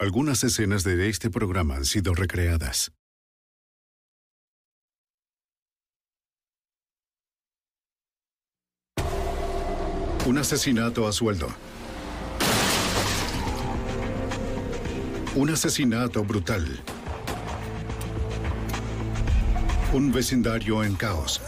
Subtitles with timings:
[0.00, 2.92] Algunas escenas de este programa han sido recreadas.
[10.24, 11.48] Un asesinato a sueldo.
[15.34, 16.80] Un asesinato brutal.
[19.92, 21.42] Un vecindario en caos.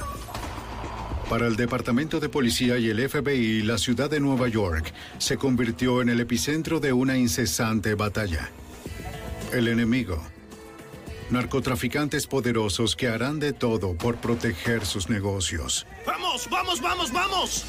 [1.31, 6.03] Para el Departamento de Policía y el FBI, la ciudad de Nueva York se convirtió
[6.03, 8.51] en el epicentro de una incesante batalla.
[9.53, 10.21] El enemigo.
[11.31, 15.87] Narcotraficantes poderosos que harán de todo por proteger sus negocios.
[16.05, 17.65] ¡Vamos, vamos, vamos, vamos!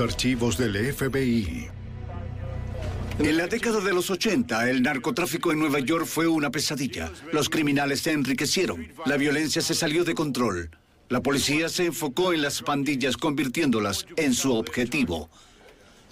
[0.00, 1.68] Archivos del FBI.
[3.18, 7.12] En la década de los 80, el narcotráfico en Nueva York fue una pesadilla.
[7.32, 8.88] Los criminales se enriquecieron.
[9.04, 10.70] La violencia se salió de control.
[11.10, 15.28] La policía se enfocó en las pandillas, convirtiéndolas en su objetivo.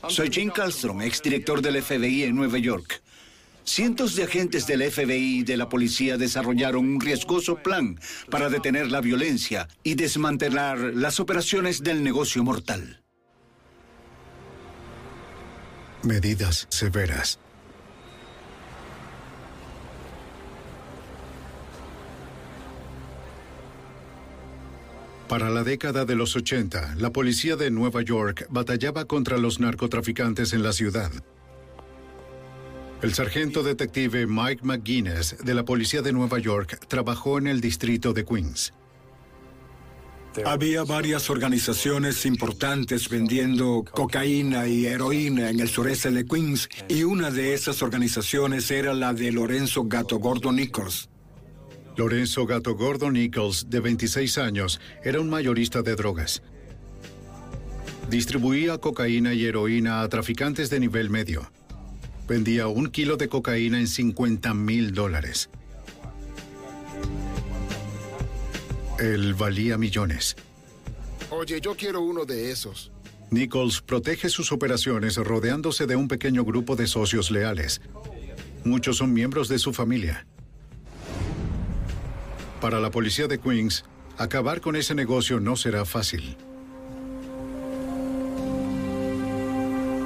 [0.09, 3.03] Soy Jim Kallstrom, exdirector del FBI en Nueva York.
[3.65, 7.99] Cientos de agentes del FBI y de la policía desarrollaron un riesgoso plan
[8.31, 13.03] para detener la violencia y desmantelar las operaciones del negocio mortal.
[16.05, 17.41] Medidas severas.
[25.29, 30.53] Para la década de los 80, la policía de Nueva York batallaba contra los narcotraficantes
[30.53, 31.11] en la ciudad.
[33.03, 38.13] El sargento detective Mike McGuinness de la policía de Nueva York trabajó en el distrito
[38.13, 38.73] de Queens.
[40.45, 47.31] Había varias organizaciones importantes vendiendo cocaína y heroína en el sureste de Queens y una
[47.31, 51.09] de esas organizaciones era la de Lorenzo Gato Gordo Nichols.
[51.97, 56.43] Lorenzo Gato Gordo Nichols, de 26 años, era un mayorista de drogas.
[58.09, 61.51] Distribuía cocaína y heroína a traficantes de nivel medio.
[62.27, 65.51] Vendía un kilo de cocaína en 50 mil dólares.
[68.99, 70.37] Él valía millones.
[71.31, 72.91] Oye, yo quiero uno de esos.
[73.31, 77.81] Nichols protege sus operaciones rodeándose de un pequeño grupo de socios leales.
[78.65, 80.27] Muchos son miembros de su familia.
[82.61, 83.85] Para la policía de Queens,
[84.17, 86.37] acabar con ese negocio no será fácil.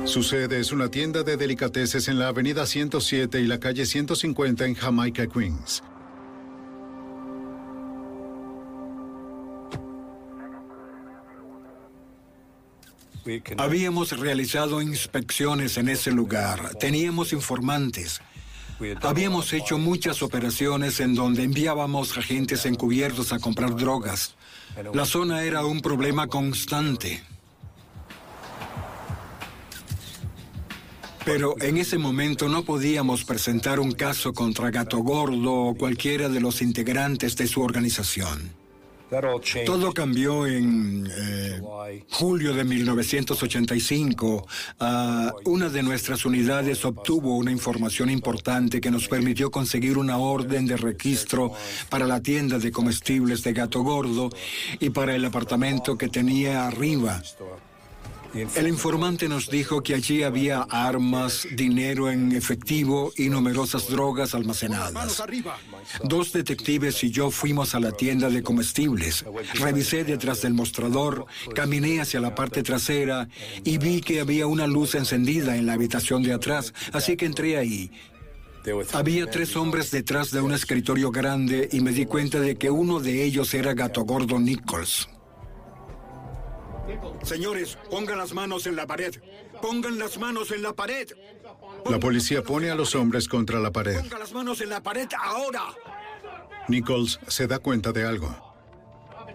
[0.05, 4.67] Su sede es una tienda de delicateces en la avenida 107 y la calle 150
[4.67, 5.83] en Jamaica, Queens.
[13.59, 18.21] Habíamos realizado inspecciones en ese lugar, teníamos informantes.
[19.03, 24.35] Habíamos hecho muchas operaciones en donde enviábamos agentes encubiertos a comprar drogas.
[24.93, 27.23] La zona era un problema constante.
[31.25, 36.41] Pero en ese momento no podíamos presentar un caso contra Gato Gordo o cualquiera de
[36.41, 38.62] los integrantes de su organización.
[39.67, 41.61] Todo cambió en eh,
[42.11, 44.47] julio de 1985.
[44.81, 50.67] Ah, una de nuestras unidades obtuvo una información importante que nos permitió conseguir una orden
[50.67, 51.53] de registro
[51.91, 54.31] para la tienda de comestibles de Gato Gordo
[54.81, 57.23] y para el apartamento que tenía arriba.
[58.35, 65.23] El informante nos dijo que allí había armas, dinero en efectivo y numerosas drogas almacenadas.
[66.05, 69.25] Dos detectives y yo fuimos a la tienda de comestibles.
[69.55, 73.29] Revisé detrás del mostrador, caminé hacia la parte trasera
[73.65, 77.59] y vi que había una luz encendida en la habitación de atrás, así que entré
[77.59, 77.91] ahí.
[78.93, 83.01] Había tres hombres detrás de un escritorio grande y me di cuenta de que uno
[83.01, 85.09] de ellos era Gato Gordo Nichols.
[87.23, 89.15] Señores, pongan las manos en la pared.
[89.61, 91.09] Pongan las manos en la pared.
[91.89, 94.01] La policía pone a los hombres contra la pared.
[94.01, 95.75] Pongan las manos en la pared ahora.
[96.69, 98.35] Nichols se da cuenta de algo.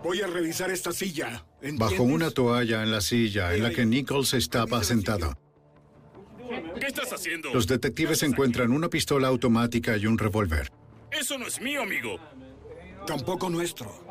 [0.03, 1.45] Voy a revisar esta silla.
[1.73, 5.37] Bajo una toalla en la silla en la que Nichols estaba sentado.
[6.79, 7.53] ¿Qué estás haciendo?
[7.53, 10.71] Los detectives encuentran una pistola automática y un revólver.
[11.11, 12.17] Eso no es mío, amigo.
[13.05, 14.03] Tampoco nuestro.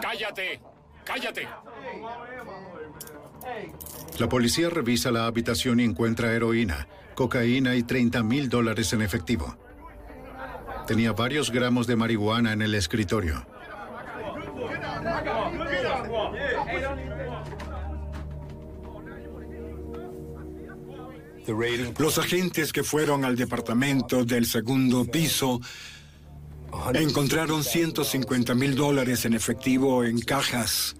[0.00, 0.60] Cállate.
[1.04, 1.46] Cállate.
[4.18, 9.56] La policía revisa la habitación y encuentra heroína, cocaína y 30 mil dólares en efectivo.
[10.86, 13.46] Tenía varios gramos de marihuana en el escritorio.
[21.98, 25.60] Los agentes que fueron al departamento del segundo piso
[26.94, 30.96] encontraron 150 mil dólares en efectivo en cajas.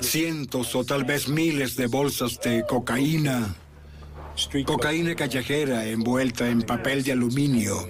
[0.00, 3.54] Cientos o tal vez miles de bolsas de cocaína.
[4.64, 7.88] Cocaína callejera envuelta en papel de aluminio.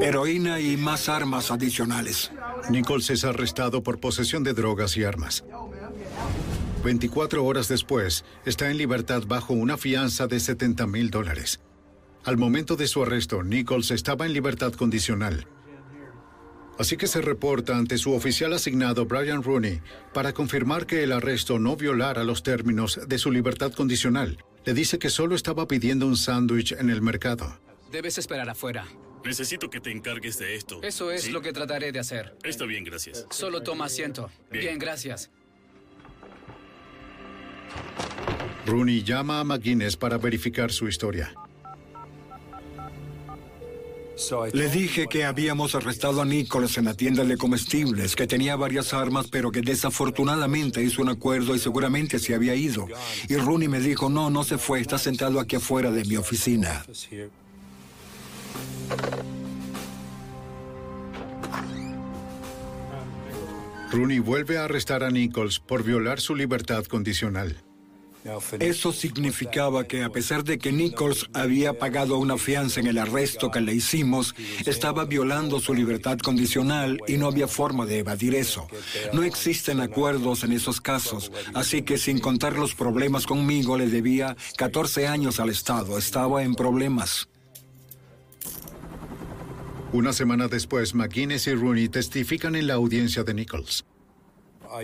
[0.00, 2.32] Heroína y más armas adicionales.
[2.70, 5.44] Nichols es arrestado por posesión de drogas y armas.
[6.84, 11.60] 24 horas después, está en libertad bajo una fianza de 70 mil dólares.
[12.24, 15.46] Al momento de su arresto, Nichols estaba en libertad condicional.
[16.78, 19.80] Así que se reporta ante su oficial asignado Brian Rooney
[20.12, 24.38] para confirmar que el arresto no violara los términos de su libertad condicional.
[24.64, 27.58] Le dice que solo estaba pidiendo un sándwich en el mercado.
[27.90, 28.86] Debes esperar afuera.
[29.24, 30.80] Necesito que te encargues de esto.
[30.82, 31.30] Eso es ¿Sí?
[31.30, 32.36] lo que trataré de hacer.
[32.42, 33.26] Está bien, gracias.
[33.30, 34.30] Solo toma asiento.
[34.50, 34.64] Bien.
[34.64, 35.30] Bien, gracias.
[38.66, 41.34] Rooney llama a McGuinness para verificar su historia.
[44.52, 48.92] Le dije que habíamos arrestado a Nichols en la tienda de comestibles, que tenía varias
[48.92, 52.86] armas, pero que desafortunadamente hizo un acuerdo y seguramente se había ido.
[53.28, 56.84] Y Rooney me dijo, no, no se fue, está sentado aquí afuera de mi oficina.
[63.90, 67.62] Rooney vuelve a arrestar a Nichols por violar su libertad condicional.
[68.60, 73.50] Eso significaba que a pesar de que Nichols había pagado una fianza en el arresto
[73.50, 74.34] que le hicimos,
[74.64, 78.68] estaba violando su libertad condicional y no había forma de evadir eso.
[79.12, 84.36] No existen acuerdos en esos casos, así que sin contar los problemas conmigo le debía
[84.56, 85.98] 14 años al Estado.
[85.98, 87.28] Estaba en problemas.
[89.92, 93.84] Una semana después, McGuinness y Rooney testifican en la audiencia de Nichols.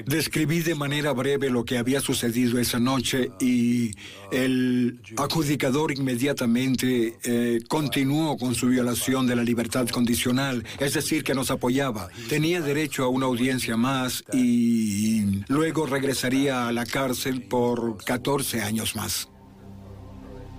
[0.06, 3.92] Describí de manera breve lo que había sucedido esa noche y
[4.30, 11.34] el adjudicador inmediatamente eh, continuó con su violación de la libertad condicional, es decir, que
[11.34, 12.08] nos apoyaba.
[12.28, 18.94] Tenía derecho a una audiencia más y luego regresaría a la cárcel por 14 años
[18.94, 19.28] más.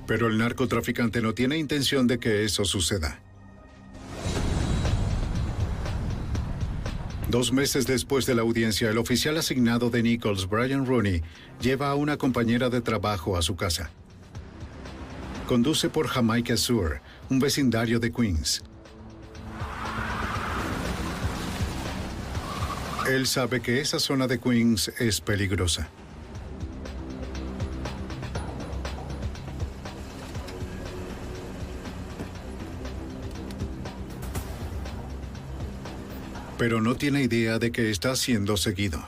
[0.07, 3.21] Pero el narcotraficante no tiene intención de que eso suceda.
[7.29, 11.21] Dos meses después de la audiencia, el oficial asignado de Nichols, Brian Rooney,
[11.61, 13.91] lleva a una compañera de trabajo a su casa.
[15.47, 18.63] Conduce por Jamaica Sur, un vecindario de Queens.
[23.07, 25.87] Él sabe que esa zona de Queens es peligrosa.
[36.59, 39.01] Pero no tiene idea de que está siendo seguido.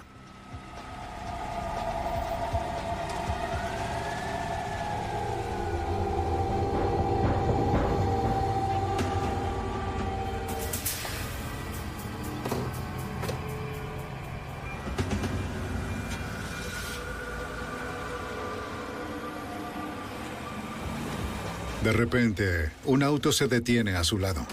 [21.83, 24.47] De repente, un auto se detiene a su lado.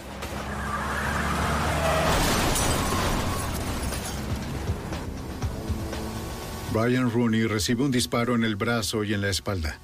[6.73, 9.79] Brian Rooney recibe un disparo en el brazo y en la espalda.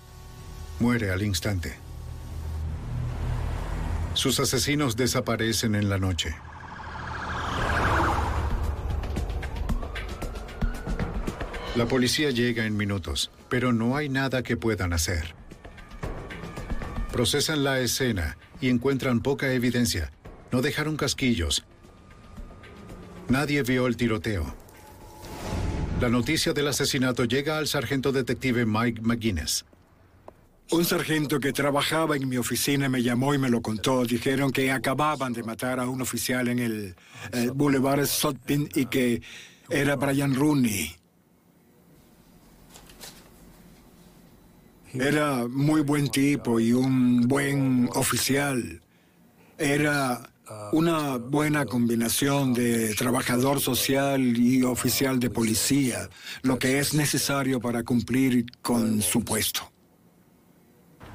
[0.80, 1.76] Muere al instante.
[4.12, 6.34] Sus asesinos desaparecen en la noche.
[11.74, 15.34] La policía llega en minutos, pero no hay nada que puedan hacer.
[17.10, 20.12] Procesan la escena y encuentran poca evidencia.
[20.52, 21.64] No dejaron casquillos.
[23.28, 24.63] Nadie vio el tiroteo.
[26.00, 29.64] La noticia del asesinato llega al sargento detective Mike McGuinness.
[30.70, 34.04] Un sargento que trabajaba en mi oficina me llamó y me lo contó.
[34.04, 36.96] Dijeron que acababan de matar a un oficial en el
[37.32, 39.22] eh, Boulevard Sutpin y que
[39.70, 40.96] era Brian Rooney.
[44.94, 48.80] Era muy buen tipo y un buen oficial.
[49.58, 50.28] Era
[50.72, 56.08] una buena combinación de trabajador social y oficial de policía,
[56.42, 59.70] lo que es necesario para cumplir con su puesto.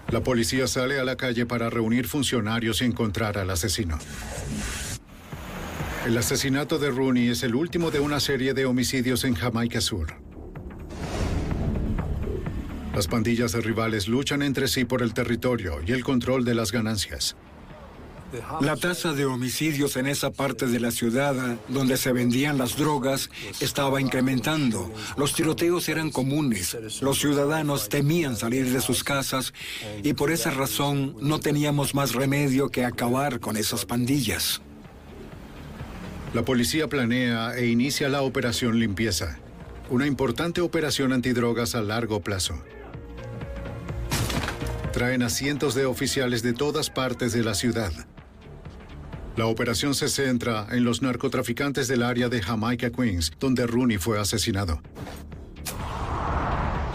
[0.09, 3.99] La policía sale a la calle para reunir funcionarios y encontrar al asesino.
[6.07, 10.15] El asesinato de Rooney es el último de una serie de homicidios en Jamaica Sur.
[12.95, 16.71] Las pandillas de rivales luchan entre sí por el territorio y el control de las
[16.71, 17.35] ganancias.
[18.61, 23.29] La tasa de homicidios en esa parte de la ciudad donde se vendían las drogas
[23.59, 24.91] estaba incrementando.
[25.17, 26.77] Los tiroteos eran comunes.
[27.01, 29.53] Los ciudadanos temían salir de sus casas
[30.03, 34.61] y por esa razón no teníamos más remedio que acabar con esas pandillas.
[36.33, 39.39] La policía planea e inicia la operación limpieza,
[39.89, 42.61] una importante operación antidrogas a largo plazo.
[44.93, 47.91] Traen a cientos de oficiales de todas partes de la ciudad.
[49.37, 54.19] La operación se centra en los narcotraficantes del área de Jamaica Queens, donde Rooney fue
[54.19, 54.81] asesinado.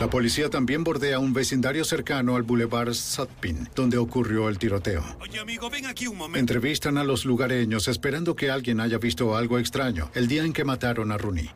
[0.01, 5.05] La policía también bordea un vecindario cercano al Boulevard Sutpin, donde ocurrió el tiroteo.
[5.21, 6.39] Oye, amigo, ven aquí un momento.
[6.39, 10.65] Entrevistan a los lugareños esperando que alguien haya visto algo extraño el día en que
[10.65, 11.49] mataron a Rooney.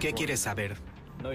[0.00, 0.76] ¿Qué quieres saber?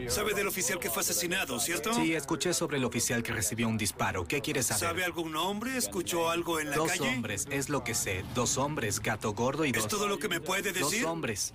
[0.09, 1.93] ¿Sabe del oficial que fue asesinado, cierto?
[1.93, 4.25] Sí, escuché sobre el oficial que recibió un disparo.
[4.25, 4.79] ¿Qué quieres saber?
[4.79, 5.77] ¿Sabe algún nombre?
[5.77, 7.05] ¿Escuchó algo en la dos calle?
[7.05, 8.23] Dos hombres, es lo que sé.
[8.33, 9.83] Dos hombres, gato gordo y dos...
[9.83, 11.03] ¿Es todo lo que me puede decir?
[11.03, 11.53] Dos hombres.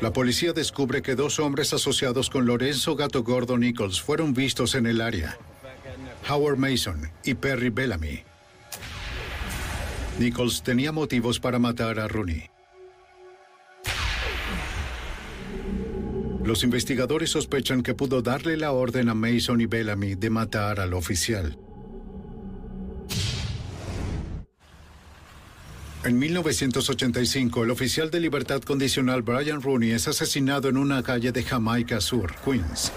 [0.00, 4.86] La policía descubre que dos hombres asociados con Lorenzo Gato Gordo Nichols fueron vistos en
[4.86, 5.38] el área.
[6.28, 8.24] Howard Mason y Perry Bellamy.
[10.18, 12.49] Nichols tenía motivos para matar a Rooney.
[16.44, 20.94] Los investigadores sospechan que pudo darle la orden a Mason y Bellamy de matar al
[20.94, 21.58] oficial.
[26.02, 31.42] En 1985, el oficial de libertad condicional Brian Rooney es asesinado en una calle de
[31.42, 32.90] Jamaica Sur, Queens.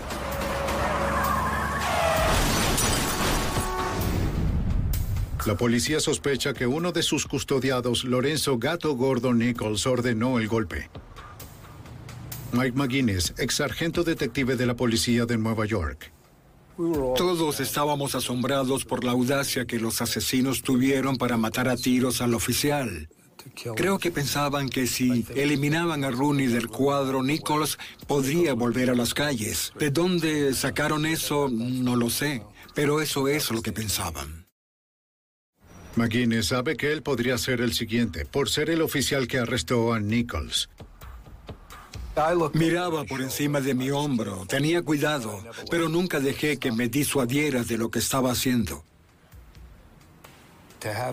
[5.46, 10.90] La policía sospecha que uno de sus custodiados, Lorenzo Gato Gordo Nichols, ordenó el golpe.
[12.54, 16.12] Mike McGuinness, ex sargento detective de la policía de Nueva York.
[16.78, 22.36] Todos estábamos asombrados por la audacia que los asesinos tuvieron para matar a tiros al
[22.36, 23.10] oficial.
[23.76, 29.16] Creo que pensaban que si eliminaban a Rooney del cuadro, Nichols podría volver a las
[29.16, 29.74] calles.
[29.80, 31.50] ¿De dónde sacaron eso?
[31.50, 32.44] No lo sé,
[32.76, 34.48] pero eso es lo que pensaban.
[35.96, 40.00] McGuinness sabe que él podría ser el siguiente, por ser el oficial que arrestó a
[40.00, 40.70] Nichols.
[42.54, 47.78] Miraba por encima de mi hombro, tenía cuidado, pero nunca dejé que me disuadiera de
[47.78, 48.84] lo que estaba haciendo.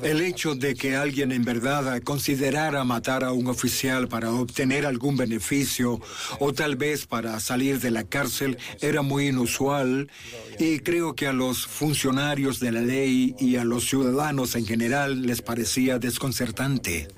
[0.03, 5.17] El hecho de que alguien en verdad considerara matar a un oficial para obtener algún
[5.17, 6.01] beneficio
[6.41, 10.11] o tal vez para salir de la cárcel era muy inusual
[10.59, 15.23] y creo que a los funcionarios de la ley y a los ciudadanos en general
[15.23, 17.09] les parecía desconcertante.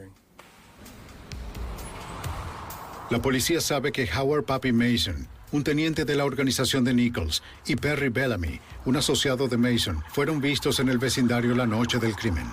[3.13, 7.77] La policía sabe que Howard Pappy Mason, un teniente de la organización de Nichols, y
[7.77, 12.47] Perry Bellamy, un asociado de Mason, fueron vistos en el vecindario la noche del crimen.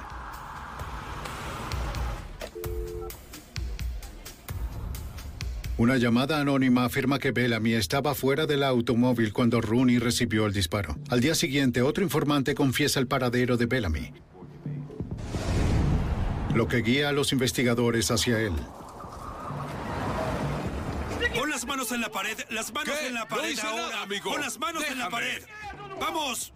[5.78, 10.98] Una llamada anónima afirma que Bellamy estaba fuera del automóvil cuando Rooney recibió el disparo.
[11.08, 14.12] Al día siguiente, otro informante confiesa el paradero de Bellamy,
[16.54, 18.52] lo que guía a los investigadores hacia él.
[21.36, 24.08] Pon las manos en la pared, las manos en la pared ahora.
[24.24, 25.44] Pon las manos en la pared.
[26.00, 26.54] ¡Vamos!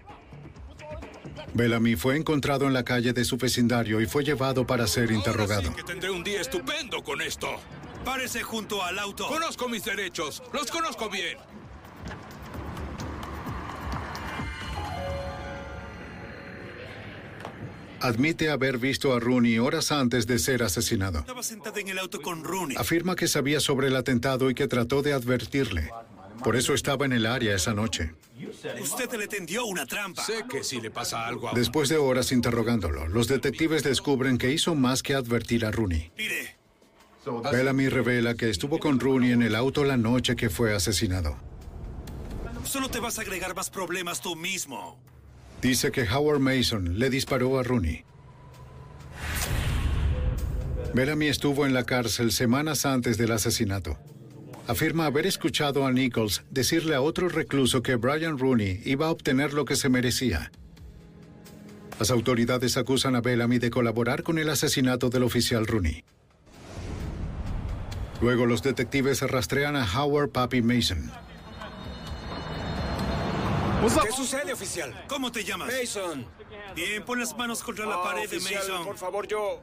[1.53, 5.62] Bellamy fue encontrado en la calle de su vecindario y fue llevado para ser interrogado.
[5.62, 7.48] Sí que tendré un día estupendo con esto.
[8.03, 9.27] Párese junto al auto.
[9.27, 11.38] Conozco mis derechos, los conozco bien.
[18.03, 21.19] Admite haber visto a Rooney horas antes de ser asesinado.
[21.19, 22.75] Estaba sentada en el auto con Rooney.
[22.77, 25.89] Afirma que sabía sobre el atentado y que trató de advertirle.
[26.43, 28.13] Por eso estaba en el área esa noche.
[28.81, 30.22] Usted le tendió una trampa.
[30.22, 31.53] Sé que si le pasa algo a...
[31.53, 36.12] Después de horas interrogándolo, los detectives descubren que hizo más que advertir a Rooney.
[36.17, 36.57] Mire,
[37.53, 41.38] Bellamy revela que estuvo con Rooney en el auto la noche que fue asesinado.
[42.65, 45.00] Solo te vas a agregar más problemas tú mismo.
[45.63, 48.03] Dice que Howard Mason le disparó a Rooney.
[50.93, 53.98] Bellamy estuvo en la cárcel semanas antes del asesinato.
[54.67, 59.53] Afirma haber escuchado a Nichols decirle a otro recluso que Brian Rooney iba a obtener
[59.53, 60.51] lo que se merecía.
[61.98, 66.03] Las autoridades acusan a Bellamy de colaborar con el asesinato del oficial Rooney.
[68.22, 71.10] Luego los detectives rastrean a Howard Pappy Mason.
[74.04, 75.06] ¿Qué sucede, oficial?
[75.08, 75.72] ¿Cómo te llamas?
[75.72, 76.25] Mason.
[76.75, 78.86] Bien, pon las manos contra la Ah, pared de oficial, Mason.
[78.86, 79.62] Por favor, yo.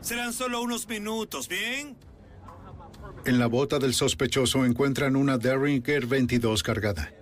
[0.00, 1.96] Serán solo unos minutos, ¿bien?
[3.24, 7.12] En la bota del sospechoso encuentran una Derringer 22 cargada.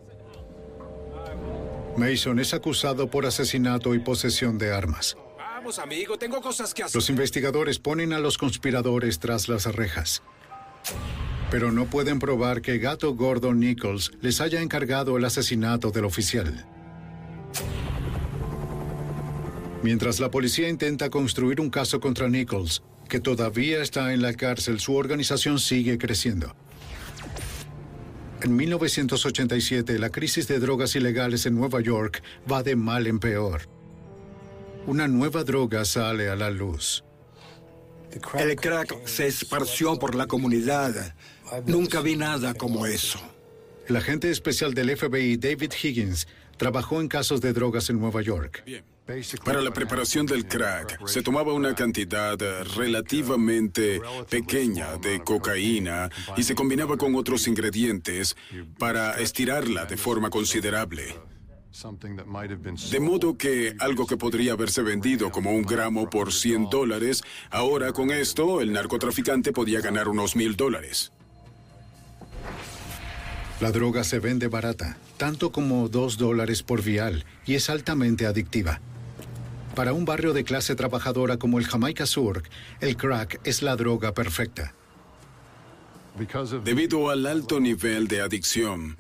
[1.96, 5.16] Mason es acusado por asesinato y posesión de armas.
[5.36, 6.94] Vamos, amigo, tengo cosas que hacer.
[6.96, 10.22] Los investigadores ponen a los conspiradores tras las rejas.
[11.50, 16.66] Pero no pueden probar que Gato Gordo Nichols les haya encargado el asesinato del oficial.
[19.82, 24.78] Mientras la policía intenta construir un caso contra Nichols, que todavía está en la cárcel,
[24.78, 26.54] su organización sigue creciendo.
[28.42, 33.62] En 1987, la crisis de drogas ilegales en Nueva York va de mal en peor.
[34.86, 37.04] Una nueva droga sale a la luz.
[38.38, 41.14] El crack se esparció por la comunidad.
[41.66, 43.20] Nunca vi nada como eso.
[43.86, 48.62] El agente especial del FBI, David Higgins, trabajó en casos de drogas en Nueva York.
[49.44, 56.44] Para la preparación del crack se tomaba una cantidad eh, relativamente pequeña de cocaína y
[56.44, 58.36] se combinaba con otros ingredientes
[58.78, 61.16] para estirarla de forma considerable.
[62.90, 67.92] De modo que algo que podría haberse vendido como un gramo por 100 dólares, ahora
[67.92, 71.12] con esto el narcotraficante podía ganar unos mil dólares.
[73.60, 78.80] La droga se vende barata, tanto como dos dólares por vial, y es altamente adictiva.
[79.74, 82.42] Para un barrio de clase trabajadora como el Jamaica Sur,
[82.80, 84.74] el crack es la droga perfecta.
[86.64, 88.96] Debido al alto nivel de adicción,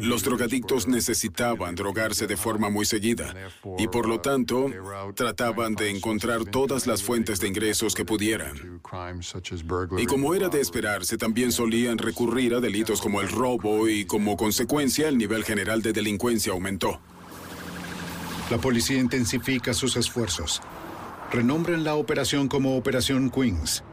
[0.00, 3.34] los drogadictos necesitaban drogarse de forma muy seguida
[3.78, 4.70] y por lo tanto
[5.14, 8.80] trataban de encontrar todas las fuentes de ingresos que pudieran.
[9.98, 14.36] Y como era de esperarse, también solían recurrir a delitos como el robo y como
[14.36, 17.00] consecuencia el nivel general de delincuencia aumentó.
[18.50, 20.62] La policía intensifica sus esfuerzos.
[21.30, 23.84] Renombran la operación como Operación Queens.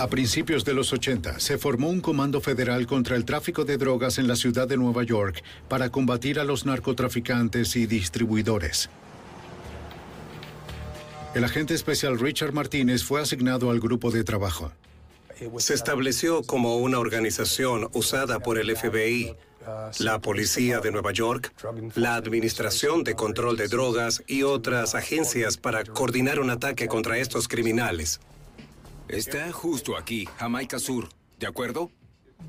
[0.00, 4.16] A principios de los 80 se formó un comando federal contra el tráfico de drogas
[4.16, 8.88] en la ciudad de Nueva York para combatir a los narcotraficantes y distribuidores.
[11.34, 14.72] El agente especial Richard Martínez fue asignado al grupo de trabajo.
[15.58, 19.36] Se estableció como una organización usada por el FBI,
[19.98, 21.52] la Policía de Nueva York,
[21.94, 27.48] la Administración de Control de Drogas y otras agencias para coordinar un ataque contra estos
[27.48, 28.18] criminales.
[29.12, 31.90] Está justo aquí, Jamaica Sur, ¿de acuerdo?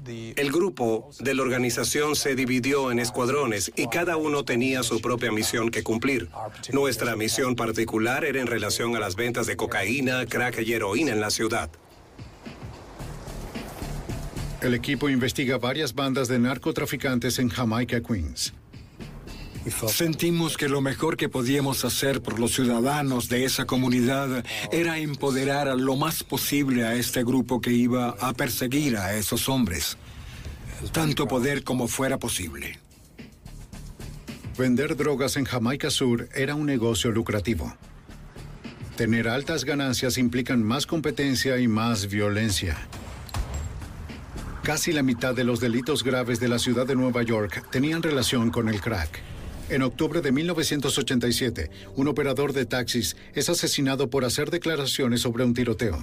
[0.05, 5.31] El grupo de la organización se dividió en escuadrones y cada uno tenía su propia
[5.31, 6.29] misión que cumplir.
[6.71, 11.19] Nuestra misión particular era en relación a las ventas de cocaína, crack y heroína en
[11.19, 11.69] la ciudad.
[14.61, 18.53] El equipo investiga varias bandas de narcotraficantes en Jamaica, Queens.
[19.87, 25.67] Sentimos que lo mejor que podíamos hacer por los ciudadanos de esa comunidad era empoderar
[25.77, 29.97] lo más posible a este grupo que iba a perseguir a esos hombres.
[30.91, 32.79] Tanto poder como fuera posible.
[34.57, 37.75] Vender drogas en Jamaica Sur era un negocio lucrativo.
[38.95, 42.77] Tener altas ganancias implican más competencia y más violencia.
[44.63, 48.51] Casi la mitad de los delitos graves de la ciudad de Nueva York tenían relación
[48.51, 49.30] con el crack.
[49.71, 55.53] En octubre de 1987, un operador de taxis es asesinado por hacer declaraciones sobre un
[55.53, 55.97] tiroteo.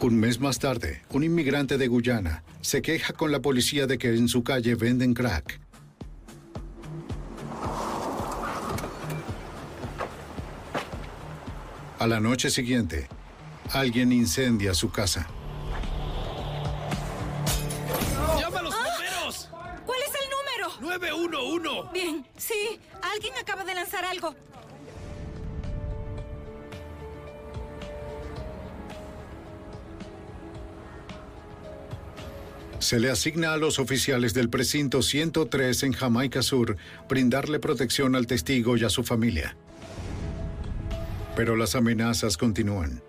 [0.00, 4.08] Un mes más tarde, un inmigrante de Guyana se queja con la policía de que
[4.08, 5.60] en su calle venden crack.
[12.00, 13.06] A la noche siguiente,
[13.72, 15.28] alguien incendia su casa.
[21.00, 21.92] 911.
[21.92, 22.78] Bien, sí.
[23.14, 24.34] Alguien acaba de lanzar algo.
[32.80, 36.76] Se le asigna a los oficiales del precinto 103 en Jamaica Sur
[37.08, 39.54] brindarle protección al testigo y a su familia.
[41.36, 43.02] Pero las amenazas continúan.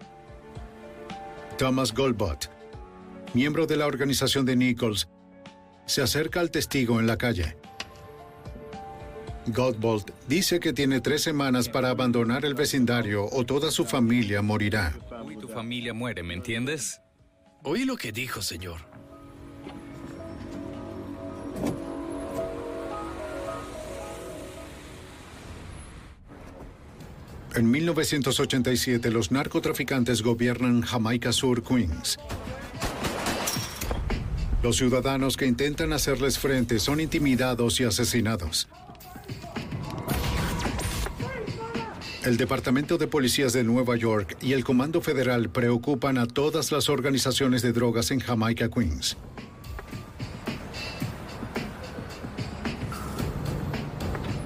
[1.58, 2.50] Thomas Goldbott,
[3.34, 5.08] miembro de la organización de Nichols,
[5.86, 7.56] se acerca al testigo en la calle.
[9.48, 14.96] Godbolt dice que tiene tres semanas para abandonar el vecindario o toda su familia morirá.
[15.32, 17.02] Y tu familia muere, ¿me entiendes?
[17.64, 18.82] Oí lo que dijo, señor.
[27.54, 32.18] En 1987, los narcotraficantes gobiernan Jamaica Sur, Queens.
[34.64, 38.70] Los ciudadanos que intentan hacerles frente son intimidados y asesinados.
[42.24, 46.88] El Departamento de Policías de Nueva York y el Comando Federal preocupan a todas las
[46.88, 49.18] organizaciones de drogas en Jamaica, Queens.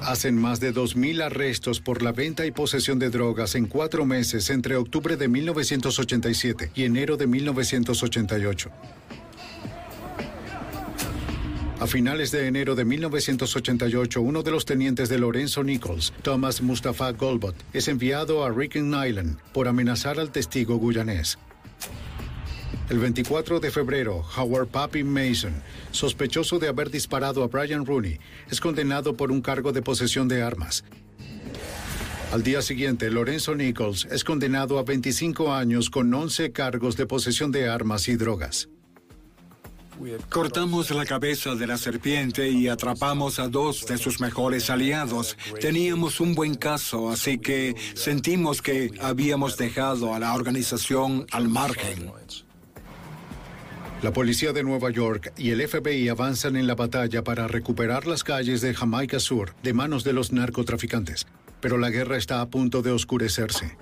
[0.01, 4.49] Hacen más de 2.000 arrestos por la venta y posesión de drogas en cuatro meses
[4.51, 8.69] entre octubre de 1987 y enero de 1988.
[11.77, 17.11] A finales de enero de 1988, uno de los tenientes de Lorenzo Nichols, Thomas Mustafa
[17.11, 21.37] Golbot, es enviado a Ricken Island por amenazar al testigo guyanés.
[22.89, 25.53] El 24 de febrero, Howard Pappy Mason,
[25.91, 30.43] sospechoso de haber disparado a Brian Rooney, es condenado por un cargo de posesión de
[30.43, 30.85] armas.
[32.31, 37.51] Al día siguiente, Lorenzo Nichols es condenado a 25 años con 11 cargos de posesión
[37.51, 38.69] de armas y drogas.
[40.29, 45.37] Cortamos la cabeza de la serpiente y atrapamos a dos de sus mejores aliados.
[45.61, 52.11] Teníamos un buen caso, así que sentimos que habíamos dejado a la organización al margen.
[54.01, 58.23] La policía de Nueva York y el FBI avanzan en la batalla para recuperar las
[58.23, 61.25] calles de Jamaica Sur de manos de los narcotraficantes,
[61.61, 63.77] pero la guerra está a punto de oscurecerse.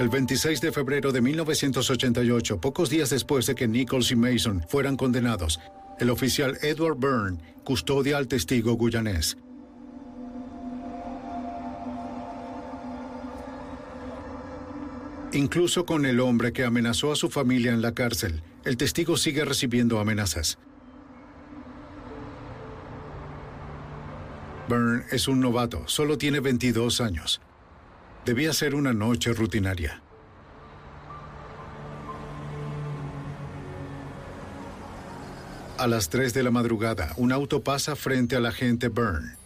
[0.00, 4.96] El 26 de febrero de 1988, pocos días después de que Nichols y Mason fueran
[4.96, 5.60] condenados,
[5.98, 9.36] el oficial Edward Byrne custodia al testigo guyanés.
[15.34, 19.44] Incluso con el hombre que amenazó a su familia en la cárcel, el testigo sigue
[19.44, 20.56] recibiendo amenazas.
[24.66, 27.42] Byrne es un novato, solo tiene 22 años.
[28.24, 30.02] Debía ser una noche rutinaria.
[35.78, 39.36] A las 3 de la madrugada, un auto pasa frente al agente Byrne.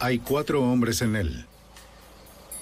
[0.00, 1.46] Hay cuatro hombres en él.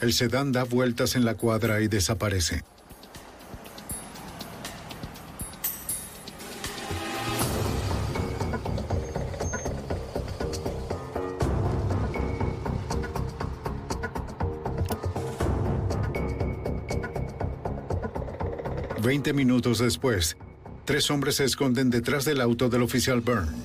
[0.02, 2.62] El sedán da vueltas en la cuadra y desaparece.
[19.16, 20.36] Veinte minutos después,
[20.84, 23.56] tres hombres se esconden detrás del auto del oficial Byrne.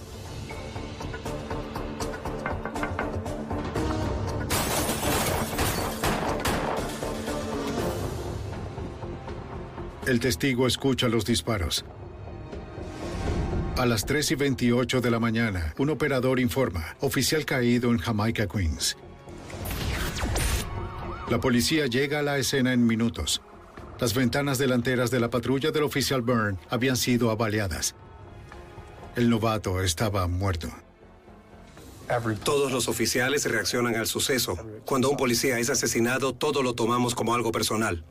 [10.08, 11.84] El testigo escucha los disparos.
[13.76, 18.48] A las 3 y 28 de la mañana, un operador informa, oficial caído en Jamaica,
[18.48, 18.96] Queens.
[21.30, 23.42] La policía llega a la escena en minutos.
[24.02, 27.94] Las ventanas delanteras de la patrulla del oficial Byrne habían sido avaliadas.
[29.16, 30.70] El novato estaba muerto.
[32.44, 34.58] Todos los oficiales reaccionan al suceso.
[34.86, 38.04] Cuando un policía es asesinado, todo lo tomamos como algo personal.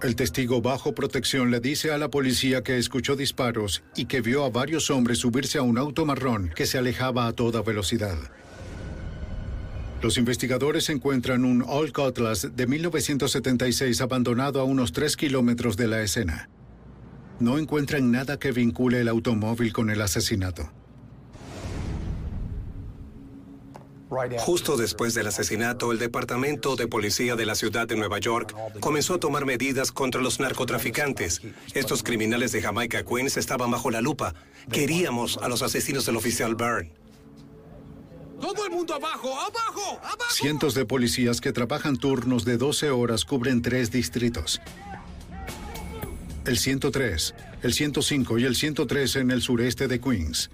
[0.00, 4.44] El testigo bajo protección le dice a la policía que escuchó disparos y que vio
[4.44, 8.16] a varios hombres subirse a un auto marrón que se alejaba a toda velocidad.
[10.06, 16.00] Los investigadores encuentran un All Cutlass de 1976 abandonado a unos 3 kilómetros de la
[16.00, 16.48] escena.
[17.40, 20.70] No encuentran nada que vincule el automóvil con el asesinato.
[24.38, 29.14] Justo después del asesinato, el Departamento de Policía de la Ciudad de Nueva York comenzó
[29.14, 31.42] a tomar medidas contra los narcotraficantes.
[31.74, 34.34] Estos criminales de Jamaica Queens estaban bajo la lupa.
[34.70, 36.92] Queríamos a los asesinos del oficial Byrne.
[38.40, 39.32] ¡Todo el mundo abajo!
[39.40, 40.00] ¡Abajo!
[40.02, 40.30] ¡Abajo!
[40.30, 44.60] Cientos de policías que trabajan turnos de 12 horas cubren tres distritos.
[46.44, 50.50] El 103, el 105 y el 113 en el sureste de Queens.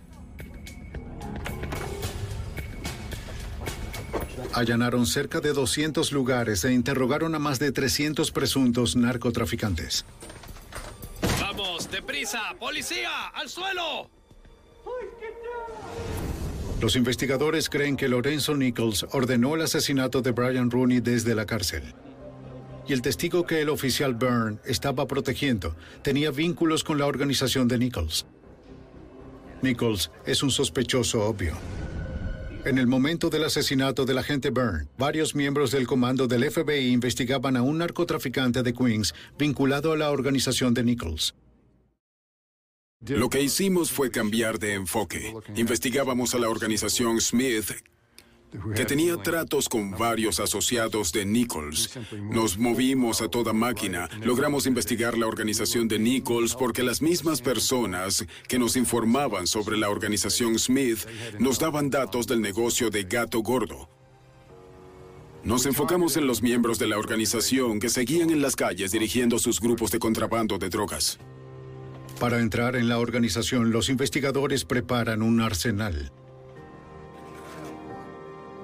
[4.54, 10.04] Allanaron cerca de 200 lugares e interrogaron a más de 300 presuntos narcotraficantes.
[11.40, 12.54] ¡Vamos, deprisa!
[12.58, 13.28] ¡Policía!
[13.34, 14.10] ¡Al suelo!
[16.82, 21.84] Los investigadores creen que Lorenzo Nichols ordenó el asesinato de Brian Rooney desde la cárcel.
[22.88, 27.78] y el testigo que el oficial Byrne estaba protegiendo tenía vínculos con la organización de
[27.78, 28.26] Nichols.
[29.62, 31.54] Nichols es un sospechoso obvio.
[32.64, 37.56] En el momento del asesinato del agente Byrne, varios miembros del comando del FBI investigaban
[37.56, 41.36] a un narcotraficante de Queens vinculado a la organización de Nichols.
[43.08, 45.34] Lo que hicimos fue cambiar de enfoque.
[45.56, 47.72] Investigábamos a la organización Smith,
[48.76, 51.98] que tenía tratos con varios asociados de Nichols.
[52.30, 54.08] Nos movimos a toda máquina.
[54.22, 59.90] Logramos investigar la organización de Nichols porque las mismas personas que nos informaban sobre la
[59.90, 61.00] organización Smith
[61.40, 63.88] nos daban datos del negocio de Gato Gordo.
[65.42, 69.60] Nos enfocamos en los miembros de la organización que seguían en las calles dirigiendo sus
[69.60, 71.18] grupos de contrabando de drogas.
[72.22, 76.12] Para entrar en la organización, los investigadores preparan un arsenal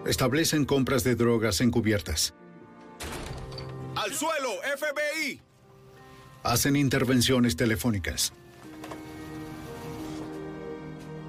[0.08, 2.34] establecen compras de drogas encubiertas.
[3.94, 5.40] ¡Al suelo, FBI!
[6.42, 8.32] Hacen intervenciones telefónicas.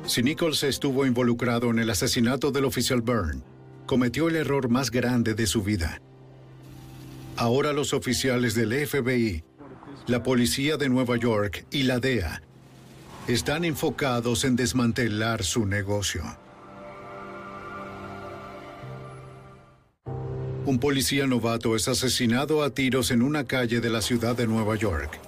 [0.05, 3.43] Si Nichols estuvo involucrado en el asesinato del oficial Byrne,
[3.85, 6.01] cometió el error más grande de su vida.
[7.35, 9.43] Ahora los oficiales del FBI,
[10.09, 12.41] la policía de Nueva York y la DEA
[13.27, 16.23] están enfocados en desmantelar su negocio.
[20.65, 24.75] un policía novato es asesinado a tiros en una calle de la ciudad de Nueva
[24.75, 25.19] York.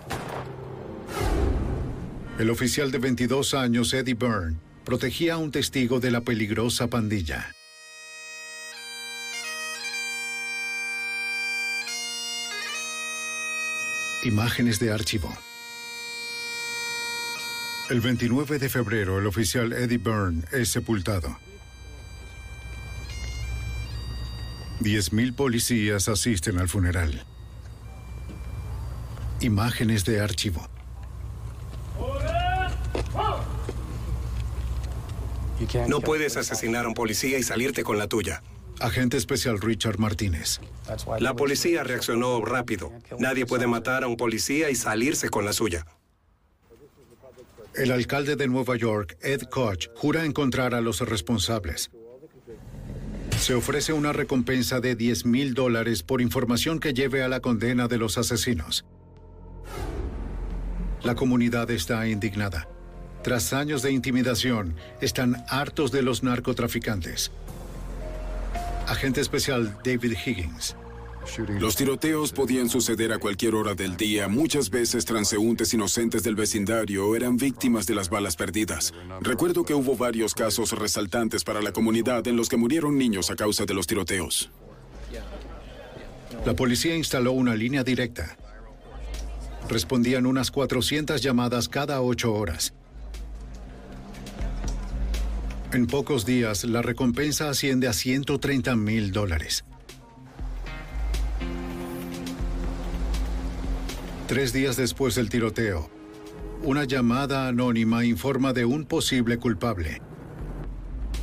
[2.38, 7.56] El oficial de 22 años, Eddie Byrne, protegía a un testigo de la peligrosa pandilla.
[14.24, 15.36] Imágenes de archivo.
[17.90, 21.40] El 29 de febrero, el oficial Eddie Byrne es sepultado.
[24.82, 27.26] 10.000 policías asisten al funeral.
[29.40, 30.68] Imágenes de archivo.
[35.88, 38.44] No puedes asesinar a un policía y salirte con la tuya.
[38.82, 40.60] Agente especial Richard Martínez.
[41.20, 42.92] La policía reaccionó rápido.
[43.20, 45.86] Nadie puede matar a un policía y salirse con la suya.
[47.76, 51.92] El alcalde de Nueva York, Ed Koch, jura encontrar a los responsables.
[53.40, 57.88] Se ofrece una recompensa de 10 mil dólares por información que lleve a la condena
[57.88, 58.86] de los asesinos.
[61.04, 62.68] La comunidad está indignada.
[63.24, 67.32] Tras años de intimidación, están hartos de los narcotraficantes.
[68.92, 70.76] Agente especial David Higgins.
[71.62, 74.28] Los tiroteos podían suceder a cualquier hora del día.
[74.28, 78.94] Muchas veces transeúntes inocentes del vecindario eran víctimas de las balas perdidas.
[79.22, 83.38] Recuerdo que hubo varios casos resaltantes para la comunidad en los que murieron niños a
[83.38, 84.50] causa de los tiroteos.
[86.46, 88.36] La policía instaló una línea directa.
[89.70, 92.74] Respondían unas 400 llamadas cada ocho horas.
[95.74, 99.64] En pocos días, la recompensa asciende a 130 mil dólares.
[104.28, 105.90] Tres días después del tiroteo,
[106.64, 110.02] una llamada anónima informa de un posible culpable.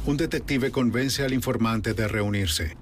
[0.07, 2.75] Un detective convence al informante de reunirse.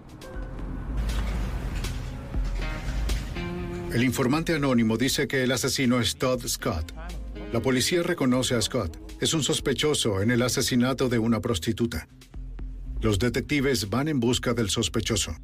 [3.93, 6.93] El informante anónimo dice que el asesino es Todd Scott.
[7.53, 9.06] La policía reconoce a Scott.
[9.19, 12.07] Es un sospechoso en el asesinato de una prostituta.
[13.01, 15.35] Los detectives van en busca del sospechoso.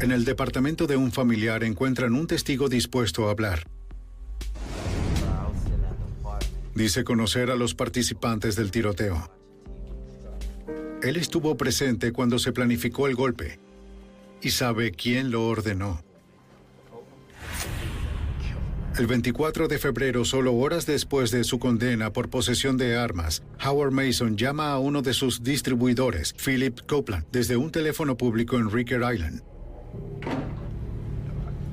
[0.00, 3.64] En el departamento de un familiar encuentran un testigo dispuesto a hablar.
[6.74, 9.30] Dice conocer a los participantes del tiroteo.
[11.02, 13.58] Él estuvo presente cuando se planificó el golpe
[14.40, 16.07] y sabe quién lo ordenó.
[18.98, 23.92] El 24 de febrero, solo horas después de su condena por posesión de armas, Howard
[23.92, 29.02] Mason llama a uno de sus distribuidores, Philip Copeland, desde un teléfono público en Ricker
[29.14, 29.44] Island.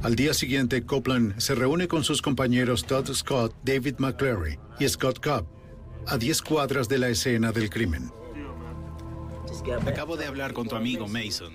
[0.04, 5.20] Al día siguiente, Copeland se reúne con sus compañeros Todd Scott, David McClary y Scott
[5.20, 5.48] Cobb,
[6.06, 8.12] a 10 cuadras de la escena del crimen.
[9.88, 11.54] Acabo de hablar con tu amigo Mason.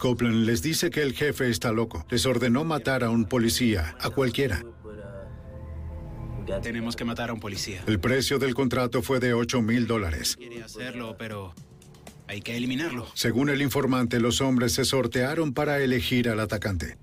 [0.00, 2.06] Copeland les dice que el jefe está loco.
[2.08, 4.64] Les ordenó matar a un policía, a cualquiera.
[6.62, 7.84] Tenemos que matar a un policía.
[7.86, 10.36] El precio del contrato fue de 8 mil dólares.
[10.36, 11.54] Quiere hacerlo, pero
[12.26, 13.06] hay que eliminarlo.
[13.14, 16.96] Según el informante, los hombres se sortearon para elegir al atacante.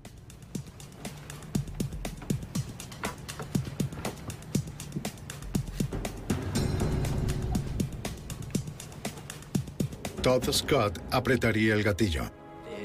[10.20, 12.37] Todd Scott apretaría el gatillo.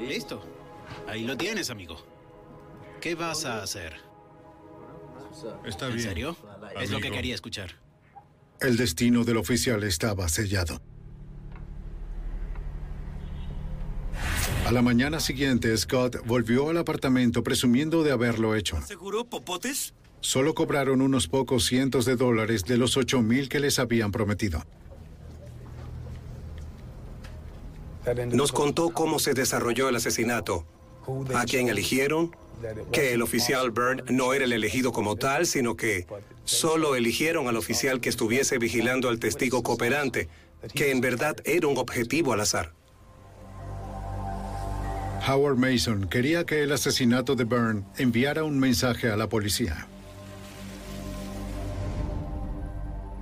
[0.08, 0.42] Listo.
[1.08, 1.98] Ahí lo tienes, amigo.
[3.02, 3.94] ¿Qué vas a hacer?
[5.66, 6.08] Está ¿En bien.
[6.08, 6.38] serio?
[6.80, 7.72] Es lo que quería escuchar.
[8.60, 10.82] El destino del oficial estaba sellado.
[14.66, 18.82] A la mañana siguiente, Scott volvió al apartamento presumiendo de haberlo hecho.
[18.84, 19.94] ¿Seguro, popotes?
[20.22, 24.64] Solo cobraron unos pocos cientos de dólares de los ocho mil que les habían prometido.
[28.32, 30.66] Nos contó cómo se desarrolló el asesinato,
[31.34, 32.36] a quién eligieron,
[32.92, 36.06] que el oficial Byrne no era el elegido como tal, sino que
[36.46, 40.30] solo eligieron al oficial que estuviese vigilando al testigo cooperante,
[40.74, 42.74] que en verdad era un objetivo al azar.
[45.28, 49.88] Howard Mason quería que el asesinato de Byrne enviara un mensaje a la policía.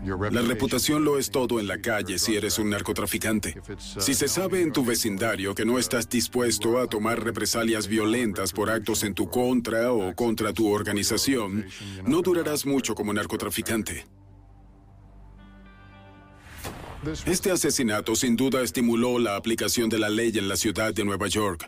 [0.03, 3.61] La reputación lo es todo en la calle si eres un narcotraficante.
[3.77, 8.69] Si se sabe en tu vecindario que no estás dispuesto a tomar represalias violentas por
[8.69, 11.65] actos en tu contra o contra tu organización,
[12.05, 14.05] no durarás mucho como narcotraficante.
[17.25, 21.27] Este asesinato sin duda estimuló la aplicación de la ley en la ciudad de Nueva
[21.27, 21.67] York.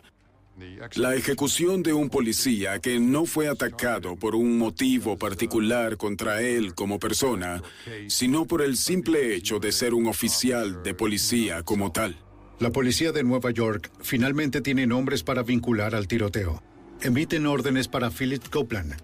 [0.94, 6.74] La ejecución de un policía que no fue atacado por un motivo particular contra él
[6.74, 7.60] como persona,
[8.06, 12.16] sino por el simple hecho de ser un oficial de policía como tal.
[12.60, 16.62] La policía de Nueva York finalmente tiene nombres para vincular al tiroteo.
[17.00, 18.94] Emiten órdenes para Philip Copeland,